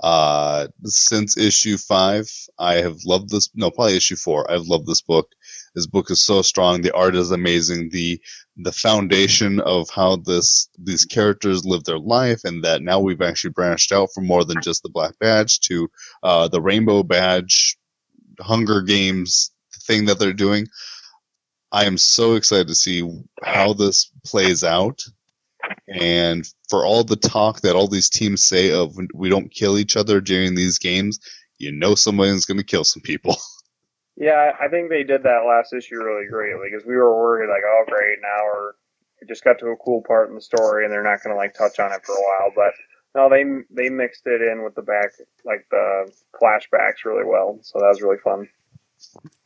Uh, 0.00 0.68
since 0.84 1.36
issue 1.36 1.76
five, 1.76 2.30
I 2.58 2.74
have 2.74 2.98
loved 3.04 3.30
this. 3.30 3.50
No, 3.54 3.70
probably 3.70 3.96
issue 3.96 4.16
four. 4.16 4.50
I've 4.50 4.66
loved 4.66 4.86
this 4.86 5.02
book. 5.02 5.32
This 5.74 5.86
book 5.86 6.10
is 6.10 6.22
so 6.22 6.42
strong. 6.42 6.82
The 6.82 6.94
art 6.94 7.16
is 7.16 7.30
amazing. 7.30 7.90
The 7.90 8.20
the 8.56 8.72
foundation 8.72 9.60
of 9.60 9.88
how 9.90 10.16
this 10.16 10.68
these 10.78 11.04
characters 11.04 11.64
live 11.64 11.84
their 11.84 11.98
life, 11.98 12.42
and 12.44 12.64
that 12.64 12.82
now 12.82 13.00
we've 13.00 13.22
actually 13.22 13.50
branched 13.50 13.92
out 13.92 14.10
from 14.14 14.26
more 14.26 14.44
than 14.44 14.62
just 14.62 14.82
the 14.82 14.90
black 14.90 15.18
badge 15.18 15.60
to 15.60 15.88
uh, 16.22 16.48
the 16.48 16.60
rainbow 16.60 17.02
badge, 17.02 17.76
Hunger 18.40 18.82
Games 18.82 19.50
thing 19.86 20.06
that 20.06 20.18
they're 20.18 20.32
doing. 20.32 20.68
I 21.70 21.84
am 21.84 21.98
so 21.98 22.34
excited 22.34 22.68
to 22.68 22.74
see 22.74 23.08
how 23.42 23.74
this 23.74 24.10
plays 24.24 24.64
out. 24.64 25.02
And 25.86 26.48
for 26.70 26.84
all 26.84 27.04
the 27.04 27.16
talk 27.16 27.60
that 27.62 27.76
all 27.76 27.88
these 27.88 28.08
teams 28.08 28.42
say 28.42 28.72
of 28.72 28.96
we 29.12 29.28
don't 29.28 29.52
kill 29.52 29.78
each 29.78 29.96
other 29.96 30.20
during 30.20 30.54
these 30.54 30.78
games, 30.78 31.20
you 31.58 31.72
know 31.72 31.94
someone's 31.94 32.46
going 32.46 32.58
to 32.58 32.64
kill 32.64 32.84
some 32.84 33.02
people. 33.02 33.36
Yeah, 34.20 34.50
I 34.60 34.66
think 34.66 34.90
they 34.90 35.04
did 35.04 35.22
that 35.22 35.46
last 35.46 35.72
issue 35.72 35.94
really 36.02 36.26
great 36.26 36.56
because 36.68 36.84
we 36.84 36.96
were 36.96 37.16
worried 37.16 37.48
like, 37.48 37.62
oh 37.64 37.84
great, 37.86 38.18
now 38.20 38.42
we're 38.46 38.72
we 39.20 39.28
just 39.28 39.44
got 39.44 39.60
to 39.60 39.66
a 39.66 39.76
cool 39.76 40.02
part 40.02 40.28
in 40.28 40.34
the 40.34 40.40
story 40.40 40.84
and 40.84 40.92
they're 40.92 41.04
not 41.04 41.22
going 41.22 41.32
to 41.32 41.36
like 41.36 41.54
touch 41.54 41.78
on 41.78 41.92
it 41.92 42.04
for 42.04 42.16
a 42.16 42.20
while, 42.20 42.50
but 42.54 42.72
no, 43.14 43.28
they 43.28 43.44
they 43.70 43.88
mixed 43.88 44.26
it 44.26 44.42
in 44.42 44.62
with 44.62 44.74
the 44.74 44.82
back 44.82 45.12
like 45.44 45.66
the 45.70 46.10
flashbacks 46.40 47.04
really 47.04 47.24
well, 47.24 47.58
so 47.62 47.78
that 47.78 47.88
was 47.88 48.02
really 48.02 48.18
fun. 48.18 48.48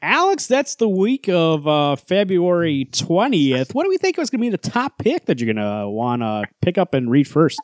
Alex, 0.01 0.46
that's 0.46 0.77
the 0.77 0.88
week 0.88 1.29
of 1.29 1.66
uh, 1.66 1.96
February 1.96 2.87
twentieth. 2.87 3.75
What 3.75 3.85
do 3.85 3.90
we 3.90 3.98
think 3.98 4.16
was 4.16 4.31
going 4.31 4.40
to 4.40 4.46
be 4.46 4.51
the 4.51 4.59
top 4.59 4.98
pick 4.98 5.27
that 5.27 5.40
you're 5.40 5.53
going 5.53 5.64
to 5.64 5.88
want 5.88 6.22
to 6.22 6.44
pick 6.61 6.79
up 6.79 6.94
and 6.94 7.11
read 7.11 7.29
first? 7.29 7.61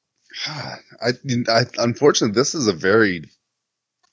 I, 0.46 1.12
I 1.48 1.62
unfortunately, 1.78 2.34
this 2.34 2.54
is 2.54 2.66
a 2.66 2.72
very 2.72 3.24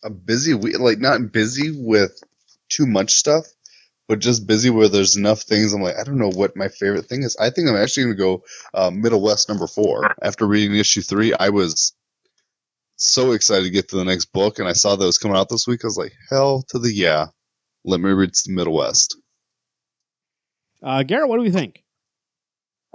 a 0.04 0.10
busy 0.10 0.54
week. 0.54 0.80
Like 0.80 1.00
not 1.00 1.32
busy 1.32 1.72
with 1.76 2.22
too 2.70 2.86
much 2.86 3.14
stuff, 3.14 3.46
but 4.08 4.20
just 4.20 4.48
busy 4.48 4.70
where 4.70 4.90
there's 4.90 5.16
enough 5.16 5.42
things. 5.42 5.74
I'm 5.74 5.82
like, 5.82 5.98
I 5.98 6.04
don't 6.04 6.18
know 6.18 6.30
what 6.30 6.58
my 6.58 6.68
favorite 6.68 7.06
thing 7.06 7.24
is. 7.24 7.38
I 7.38 7.50
think 7.50 7.70
I'm 7.70 7.76
actually 7.76 8.04
going 8.04 8.18
to 8.18 8.22
go 8.24 8.44
uh, 8.74 8.92
Middle 8.92 9.22
West 9.22 9.50
number 9.50 9.68
four. 9.68 10.14
After 10.22 10.46
reading 10.46 10.78
issue 10.78 11.02
three, 11.02 11.34
I 11.34 11.50
was 11.50 11.94
so 12.98 13.32
excited 13.32 13.64
to 13.64 13.70
get 13.70 13.90
to 13.90 13.98
the 13.98 14.06
next 14.06 14.26
book, 14.26 14.60
and 14.60 14.68
I 14.68 14.74
saw 14.74 14.96
that 14.96 15.06
was 15.06 15.18
coming 15.18 15.38
out 15.38 15.50
this 15.50 15.68
week. 15.68 15.84
I 15.84 15.88
was 15.88 15.98
like, 15.98 16.14
hell 16.30 16.64
to 16.70 16.80
the 16.80 16.92
yeah. 16.92 17.28
Let 17.86 18.00
me 18.00 18.12
read 18.12 18.32
the 18.34 18.54
Middle 18.54 18.76
West. 18.76 19.18
Uh, 20.82 21.04
Garrett, 21.04 21.30
what 21.30 21.38
do 21.38 21.44
we 21.44 21.52
think? 21.52 21.84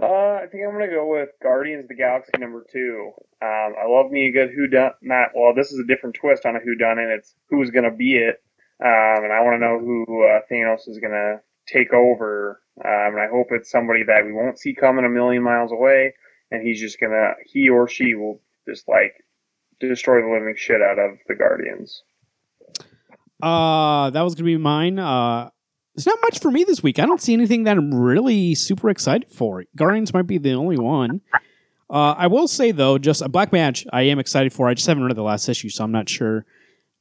Uh, 0.01 0.07
I 0.43 0.47
think 0.51 0.63
I'm 0.65 0.73
gonna 0.73 0.89
go 0.89 1.11
with 1.11 1.31
Guardians 1.43 1.85
of 1.85 1.89
the 1.89 1.97
Galaxy 1.97 2.31
number 2.39 2.65
two. 2.73 3.11
Um, 3.43 3.75
I 3.83 3.89
love 3.89 4.13
me 4.13 4.29
a 4.29 4.33
good 4.33 4.51
who 4.55 4.69
done 4.69 4.93
not 5.03 5.31
well. 5.35 5.55
This 5.55 5.73
is 5.73 5.81
a 5.81 5.87
different 5.87 6.15
twist 6.15 6.47
on 6.47 6.55
a 6.55 6.61
who 6.61 6.77
done 6.77 6.99
it. 6.99 7.11
It's 7.11 7.35
who's 7.51 7.71
gonna 7.71 7.91
be 7.91 8.17
it 8.17 8.41
um, 8.81 9.25
and 9.25 9.33
I 9.33 9.43
want 9.43 9.57
to 9.57 9.67
know 9.67 9.79
who 9.79 10.25
uh, 10.25 10.41
Thanos 10.51 10.89
is 10.89 10.99
going 10.99 11.13
to 11.13 11.41
take 11.67 11.93
over. 11.93 12.61
Um, 12.85 13.15
and 13.15 13.21
I 13.21 13.29
hope 13.29 13.49
it's 13.51 13.71
somebody 13.71 14.05
that 14.05 14.25
we 14.25 14.33
won't 14.33 14.59
see 14.59 14.75
coming 14.75 15.05
a 15.05 15.09
million 15.09 15.43
miles 15.43 15.73
away, 15.73 16.15
and 16.51 16.67
he's 16.67 16.81
just 16.81 17.01
going 17.01 17.13
to, 17.13 17.33
he 17.45 17.69
or 17.69 17.89
she 17.89 18.15
will 18.15 18.41
just 18.69 18.89
like 18.89 19.15
destroy 19.81 20.23
the 20.23 20.29
living 20.29 20.55
shit 20.57 20.81
out 20.81 20.99
of 20.99 21.19
the 21.27 21.35
Guardians. 21.35 22.03
Uh, 23.43 24.11
that 24.11 24.23
was 24.23 24.35
going 24.35 24.45
to 24.45 24.57
be 24.57 24.57
mine. 24.57 24.99
Uh, 24.99 25.51
it's 25.97 26.07
not 26.07 26.19
much 26.23 26.39
for 26.39 26.51
me 26.53 26.63
this 26.63 26.81
week. 26.81 27.01
I 27.01 27.07
don't 27.07 27.21
see 27.21 27.33
anything 27.33 27.65
that 27.65 27.77
I'm 27.77 27.93
really 27.93 28.55
super 28.55 28.89
excited 28.89 29.31
for. 29.33 29.65
Guardians 29.75 30.15
might 30.15 30.29
be 30.29 30.39
the 30.39 30.53
only 30.53 30.79
one. 30.79 31.21
Uh, 31.91 32.15
I 32.17 32.29
will 32.29 32.47
say 32.47 32.71
though, 32.71 32.99
just 32.99 33.23
a 33.23 33.29
Black 33.29 33.51
Badge, 33.51 33.87
I 33.93 34.03
am 34.03 34.21
excited 34.21 34.53
for. 34.53 34.69
I 34.69 34.75
just 34.75 34.87
haven't 34.87 35.05
read 35.05 35.17
the 35.17 35.23
last 35.23 35.49
issue, 35.49 35.69
so 35.69 35.83
I'm 35.83 35.91
not 35.91 36.09
sure 36.09 36.47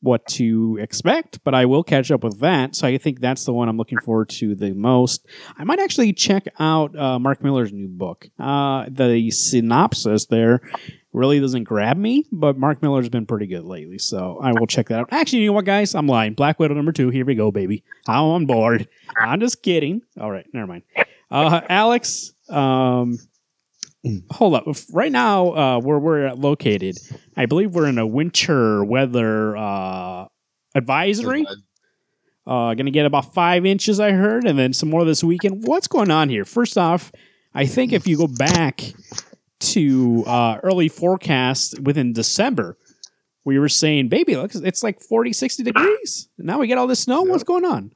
what 0.01 0.25
to 0.27 0.77
expect, 0.79 1.43
but 1.43 1.55
I 1.55 1.65
will 1.65 1.83
catch 1.83 2.11
up 2.11 2.23
with 2.23 2.39
that. 2.39 2.75
So 2.75 2.87
I 2.87 2.97
think 2.97 3.19
that's 3.19 3.45
the 3.45 3.53
one 3.53 3.67
I'm 3.67 3.77
looking 3.77 3.99
forward 3.99 4.29
to 4.29 4.55
the 4.55 4.73
most. 4.73 5.25
I 5.57 5.63
might 5.63 5.79
actually 5.79 6.13
check 6.13 6.47
out 6.59 6.95
uh, 6.95 7.19
Mark 7.19 7.43
Millar's 7.43 7.73
new 7.73 7.87
book. 7.87 8.29
Uh, 8.39 8.85
the 8.89 9.31
synopsis 9.31 10.25
there 10.27 10.61
really 11.13 11.39
doesn't 11.39 11.63
grab 11.63 11.97
me, 11.97 12.25
but 12.31 12.57
Mark 12.57 12.81
Miller's 12.81 13.09
been 13.09 13.25
pretty 13.25 13.47
good 13.47 13.63
lately, 13.63 13.97
so 13.97 14.39
I 14.41 14.51
will 14.51 14.67
check 14.67 14.89
that 14.89 14.99
out. 14.99 15.07
Actually, 15.11 15.39
you 15.39 15.47
know 15.47 15.53
what, 15.53 15.65
guys? 15.65 15.95
I'm 15.95 16.07
lying. 16.07 16.33
Black 16.33 16.59
Widow 16.59 16.75
number 16.75 16.91
two. 16.91 17.09
Here 17.09 17.25
we 17.25 17.33
go, 17.33 17.51
baby. 17.51 17.83
I'm 18.07 18.23
on 18.23 18.45
board. 18.45 18.87
I'm 19.19 19.39
just 19.39 19.63
kidding. 19.63 20.01
All 20.19 20.31
right, 20.31 20.45
never 20.53 20.67
mind. 20.67 20.83
Uh, 21.31 21.61
Alex, 21.67 22.33
um, 22.49 23.17
hold 24.31 24.55
up. 24.55 24.65
Right 24.91 25.11
now, 25.11 25.53
uh, 25.53 25.79
where 25.79 25.99
we're 25.99 26.31
located, 26.33 26.97
I 27.35 27.45
believe 27.45 27.73
we're 27.73 27.87
in 27.87 27.97
a 27.97 28.07
winter 28.07 28.83
weather 28.83 29.55
uh, 29.55 30.25
advisory. 30.75 31.45
Uh, 32.45 32.73
going 32.75 32.85
to 32.85 32.91
get 32.91 33.05
about 33.05 33.33
five 33.33 33.65
inches, 33.65 33.99
I 33.99 34.11
heard, 34.11 34.45
and 34.47 34.57
then 34.57 34.71
some 34.71 34.89
more 34.89 35.03
this 35.03 35.23
weekend. 35.23 35.67
What's 35.67 35.87
going 35.87 36.09
on 36.09 36.29
here? 36.29 36.45
First 36.45 36.77
off, 36.77 37.11
I 37.53 37.65
think 37.65 37.91
if 37.91 38.07
you 38.07 38.17
go 38.17 38.27
back 38.27 38.93
to 39.59 40.23
uh, 40.25 40.59
early 40.63 40.87
forecast 40.87 41.79
within 41.79 42.13
December, 42.13 42.77
we 43.43 43.59
were 43.59 43.69
saying, 43.69 44.09
baby, 44.09 44.35
look, 44.35 44.53
it's 44.55 44.83
like 44.83 45.01
40, 45.01 45.33
60 45.33 45.63
degrees. 45.63 46.29
Now 46.37 46.59
we 46.59 46.67
get 46.67 46.77
all 46.77 46.87
this 46.87 47.01
snow. 47.01 47.23
What's 47.23 47.43
going 47.43 47.65
on? 47.65 47.91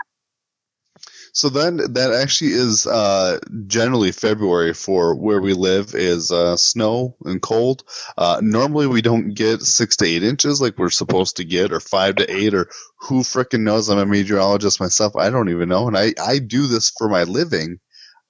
So 1.34 1.50
then 1.50 1.78
that 1.94 2.12
actually 2.13 2.52
is 2.52 2.86
uh, 2.86 3.39
generally 3.67 4.12
February 4.12 4.74
for 4.74 5.15
where 5.15 5.41
we 5.41 5.54
live 5.54 5.96
is 5.96 6.32
uh, 6.32 6.58
snow 6.58 7.15
and 7.24 7.41
cold. 7.41 7.84
Uh, 8.17 8.39
normally 8.44 8.88
we 8.88 9.02
don't 9.02 9.34
get 9.34 9.62
six 9.62 9.96
to 9.98 10.06
eight 10.06 10.24
inches 10.24 10.62
like 10.62 10.78
we're 10.78 10.89
supposed 10.89 11.38
to 11.38 11.46
get, 11.46 11.72
or 11.72 11.80
five 11.80 12.15
to 12.15 12.30
eight, 12.30 12.54
or 12.54 12.70
who 13.00 13.22
frickin' 13.22 13.62
knows? 13.62 13.88
I'm 13.89 13.98
a 13.98 14.06
meteorologist 14.06 14.80
myself. 14.82 15.15
I 15.15 15.30
don't 15.30 15.50
even 15.50 15.70
know, 15.70 15.88
and 15.88 15.98
I 15.98 16.13
I 16.22 16.39
do 16.39 16.67
this 16.67 16.91
for 16.98 17.08
my 17.08 17.24
living, 17.24 17.80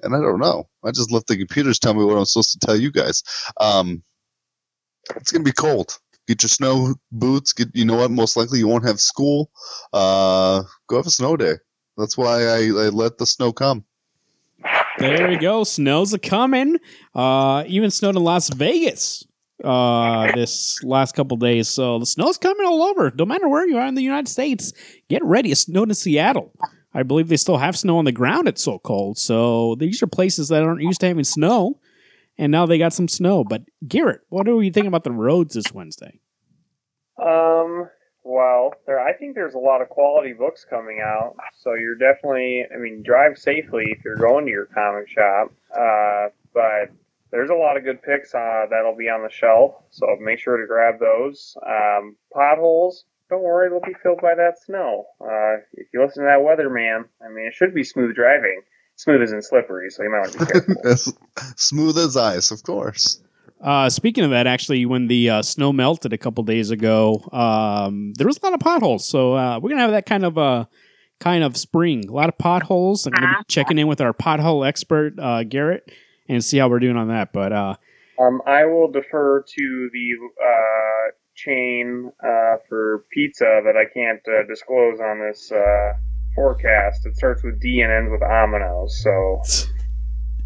and 0.02 0.16
I 0.16 0.20
don't 0.20 0.40
know. 0.40 0.70
I 0.84 0.92
just 0.92 1.12
let 1.12 1.26
the 1.26 1.38
computers 1.38 1.80
tell 1.80 1.96
me 1.96 2.04
what 2.04 2.18
I'm 2.18 2.26
supposed 2.26 2.52
to 2.60 2.66
tell 2.66 2.76
you 2.76 2.92
guys. 2.92 3.24
Um, 3.60 4.04
it's 5.16 5.32
gonna 5.32 5.44
be 5.44 5.52
cold. 5.52 5.98
Get 6.28 6.44
your 6.44 6.50
snow 6.50 6.94
boots. 7.12 7.54
Get 7.54 7.70
you 7.74 7.86
know 7.86 7.98
what? 7.98 8.12
Most 8.12 8.38
likely 8.38 8.60
you 8.60 8.68
won't 8.68 8.86
have 8.86 9.00
school. 9.00 9.50
Uh, 9.92 10.64
go 10.88 10.98
have 10.98 11.08
a 11.08 11.12
snow 11.12 11.36
day. 11.36 11.56
That's 11.98 12.18
why 12.18 12.44
I, 12.44 12.58
I 12.58 12.90
let 12.90 13.18
the 13.18 13.26
snow 13.26 13.52
come. 13.52 13.86
There 14.98 15.30
we 15.30 15.38
go. 15.38 15.64
Snow's 15.64 16.14
a 16.14 16.20
coming. 16.20 16.78
Uh, 17.16 17.64
even 17.68 17.92
snowed 17.92 18.16
in 18.16 18.24
Las 18.24 18.50
Vegas 18.54 19.26
uh, 19.64 20.32
this 20.34 20.84
last 20.84 21.16
couple 21.16 21.38
days. 21.38 21.70
So 21.70 22.00
the 22.00 22.06
snow's 22.06 22.38
coming 22.38 22.66
all 22.66 22.84
over. 22.84 23.12
No 23.16 23.26
matter 23.26 23.48
where 23.48 23.68
you 23.68 23.78
are 23.78 23.88
in 23.88 23.96
the 23.96 24.02
United 24.02 24.30
States, 24.30 24.74
get 25.10 25.24
ready. 25.24 25.52
It 25.52 25.58
snowed 25.58 25.90
in 25.90 25.96
Seattle. 25.96 26.54
I 26.94 27.04
believe 27.04 27.30
they 27.30 27.38
still 27.38 27.58
have 27.58 27.78
snow 27.78 27.98
on 27.98 28.06
the 28.06 28.12
ground. 28.12 28.48
It's 28.48 28.64
so 28.64 28.80
cold. 28.80 29.18
So 29.18 29.76
these 29.76 30.04
are 30.04 30.08
places 30.08 30.50
that 30.50 30.64
aren't 30.64 30.82
used 30.82 31.00
to 31.02 31.08
having 31.08 31.24
snow, 31.24 31.80
and 32.38 32.52
now 32.52 32.66
they 32.66 32.78
got 32.78 32.94
some 32.94 33.08
snow. 33.08 33.44
But 33.44 33.64
Garrett, 33.88 34.22
what 34.30 34.46
do 34.46 34.60
you 34.62 34.72
think 34.72 34.88
about 34.88 35.04
the 35.04 35.12
roads 35.12 35.54
this 35.54 35.72
Wednesday? 35.74 36.20
Um, 37.22 37.28
well, 37.28 37.90
there 37.90 37.90
I 37.90 38.01
think 39.22 39.36
there's 39.36 39.54
a 39.54 39.60
lot 39.60 39.84
of 39.84 39.90
quality 39.90 40.34
books 40.34 40.66
coming 40.68 41.00
out, 41.00 41.36
so 41.60 41.76
you're 41.76 41.96
definitely. 41.96 42.66
I 42.74 42.78
mean, 42.80 43.04
drive 43.04 43.38
safely 43.38 43.86
if 43.88 44.04
you're 44.04 44.16
going 44.18 44.46
to 44.46 44.52
your 44.52 44.66
comic 44.66 45.08
shop. 45.08 45.54
Uh, 45.72 46.30
but 46.54 46.90
there's 47.30 47.52
a 47.52 47.56
lot 47.56 47.78
of 47.78 47.84
good 47.84 48.02
picks 48.02 48.34
uh, 48.34 48.66
that'll 48.70 48.98
be 48.98 49.10
on 49.10 49.22
the 49.22 49.30
shelf, 49.30 49.76
so 49.92 50.08
make 50.20 50.40
sure 50.40 50.58
to 50.58 50.66
grab 50.66 51.00
those. 51.00 51.56
Um, 51.66 52.18
potholes, 52.34 53.06
don't 53.30 53.44
worry, 53.44 53.70
they'll 53.70 53.80
be 53.80 53.96
filled 54.02 54.22
by 54.22 54.34
that 54.36 54.60
snow. 54.66 55.06
Uh, 55.22 55.62
if 55.74 55.88
you 55.94 56.04
listen 56.04 56.24
to 56.24 56.28
that 56.28 56.40
weatherman, 56.40 57.06
I 57.24 57.30
mean, 57.32 57.46
it 57.46 57.54
should 57.54 57.76
be 57.76 57.84
smooth 57.84 58.16
driving. 58.16 58.64
Smooth 58.96 59.22
isn't 59.22 59.46
slippery, 59.46 59.92
so 59.92 60.04
you 60.04 60.10
might 60.10 60.22
want 60.22 60.34
to 60.34 60.40
be 60.40 60.46
careful. 60.52 60.76
as 60.84 61.14
smooth 61.58 61.98
as 61.98 62.18
ice, 62.18 62.50
of 62.50 62.64
course. 62.64 63.22
Uh, 63.62 63.89
speaking 63.89 64.24
of 64.24 64.32
that, 64.32 64.47
actually, 64.47 64.86
when 64.86 65.08
the 65.08 65.30
uh, 65.30 65.41
snow 65.41 65.71
melted 65.71 66.13
a 66.13 66.17
couple 66.17 66.43
days 66.43 66.71
ago, 66.71 67.24
um, 67.32 68.13
there 68.17 68.26
was 68.26 68.39
a 68.41 68.45
lot 68.45 68.54
of 68.54 68.60
potholes. 68.60 69.08
So 69.08 69.34
uh, 69.34 69.60
we're 69.60 69.69
gonna 69.69 69.82
have 69.82 69.91
that 69.91 70.06
kind 70.08 70.26
of 70.26 70.38
uh, 70.38 70.65
kind 71.19 71.43
of 71.43 71.56
spring. 71.56 72.10
A 72.10 72.12
lot 72.12 72.30
of 72.30 72.38
potholes. 72.38 73.06
I'm 73.06 73.13
gonna 73.13 73.28
be 73.28 73.43
checking 73.47 73.78
in 73.78 73.88
with 73.88 74.02
our 74.02 74.13
pothole 74.13 74.67
expert 74.67 75.13
uh, 75.19 75.43
Garrett 75.43 75.91
and 76.28 76.43
see 76.43 76.58
how 76.58 76.69
we're 76.69 76.80
doing 76.80 76.97
on 76.97 77.10
that. 77.10 77.34
But 77.34 77.54
uh, 77.54 77.76
Um, 78.19 78.41
I 78.47 78.65
will 78.65 78.89
defer 78.91 79.43
to 79.43 79.89
the 79.93 80.12
uh, 80.43 81.12
chain 81.36 82.12
uh, 82.24 82.58
for 82.67 83.06
pizza 83.12 83.62
that 83.63 83.76
I 83.78 83.86
can't 83.93 84.21
uh, 84.28 84.47
disclose 84.47 85.00
on 85.00 85.19
this 85.19 85.52
uh, 85.52 85.93
forecast. 86.36 87.06
It 87.06 87.15
starts 87.15 87.43
with 87.43 87.60
D 87.60 87.82
and 87.82 87.91
ends 87.91 88.12
with 88.12 88.21
Omino's, 88.24 89.02
so 89.04 89.41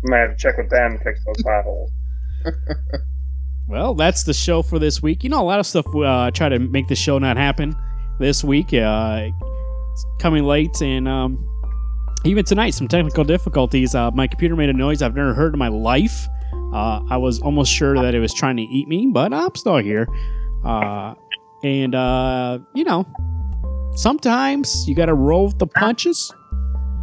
I 0.03 0.09
might 0.09 0.19
have 0.19 0.31
to 0.31 0.37
check 0.37 0.57
with 0.57 0.69
them 0.69 0.97
to 0.97 1.03
fix 1.03 1.23
those 1.25 1.41
potholes. 1.43 1.91
Well, 3.67 3.93
that's 3.93 4.23
the 4.23 4.33
show 4.33 4.61
for 4.61 4.79
this 4.79 5.01
week. 5.01 5.23
You 5.23 5.29
know, 5.29 5.41
a 5.41 5.43
lot 5.43 5.59
of 5.59 5.65
stuff 5.65 5.85
uh, 5.95 6.31
try 6.31 6.49
to 6.49 6.59
make 6.59 6.87
the 6.87 6.95
show 6.95 7.17
not 7.17 7.37
happen 7.37 7.75
this 8.19 8.43
week. 8.43 8.73
Uh, 8.73 9.29
it's 9.91 10.05
coming 10.19 10.43
late, 10.43 10.81
and 10.81 11.07
um, 11.07 11.37
even 12.25 12.43
tonight, 12.43 12.71
some 12.71 12.87
technical 12.87 13.23
difficulties. 13.23 13.95
Uh, 13.95 14.11
my 14.11 14.27
computer 14.27 14.55
made 14.55 14.69
a 14.69 14.73
noise 14.73 15.01
I've 15.01 15.15
never 15.15 15.33
heard 15.33 15.53
in 15.53 15.59
my 15.59 15.67
life. 15.67 16.27
Uh, 16.73 17.01
I 17.09 17.17
was 17.17 17.39
almost 17.41 17.71
sure 17.71 17.95
that 18.01 18.15
it 18.15 18.19
was 18.19 18.33
trying 18.33 18.57
to 18.57 18.63
eat 18.63 18.87
me, 18.87 19.07
but 19.11 19.33
I'm 19.33 19.53
still 19.55 19.77
here. 19.77 20.07
Uh, 20.63 21.13
and, 21.63 21.95
uh, 21.95 22.59
you 22.73 22.83
know, 22.83 23.05
sometimes 23.95 24.87
you 24.87 24.95
got 24.95 25.05
to 25.05 25.13
roll 25.13 25.45
with 25.45 25.59
the 25.59 25.67
punches. 25.67 26.33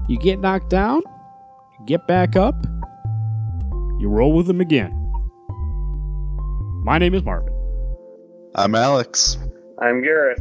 You 0.09 0.19
get 0.19 0.41
knocked 0.41 0.69
down, 0.69 1.03
get 1.87 2.07
back 2.07 2.37
up, 2.37 2.55
you 3.99 4.09
roll 4.09 4.33
with 4.33 4.47
them 4.47 4.61
again. 4.61 5.02
My 6.85 6.99
name 6.99 7.15
is 7.15 7.23
Marvin. 7.23 7.55
I'm 8.57 8.75
Alex. 8.75 9.39
I'm 9.81 10.03
Garrett. 10.03 10.41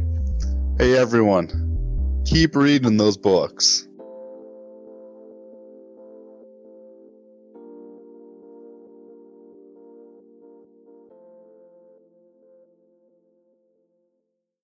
Hey 0.76 0.98
everyone, 0.98 2.24
keep 2.26 2.56
reading 2.56 2.96
those 2.96 3.16
books. 3.16 3.86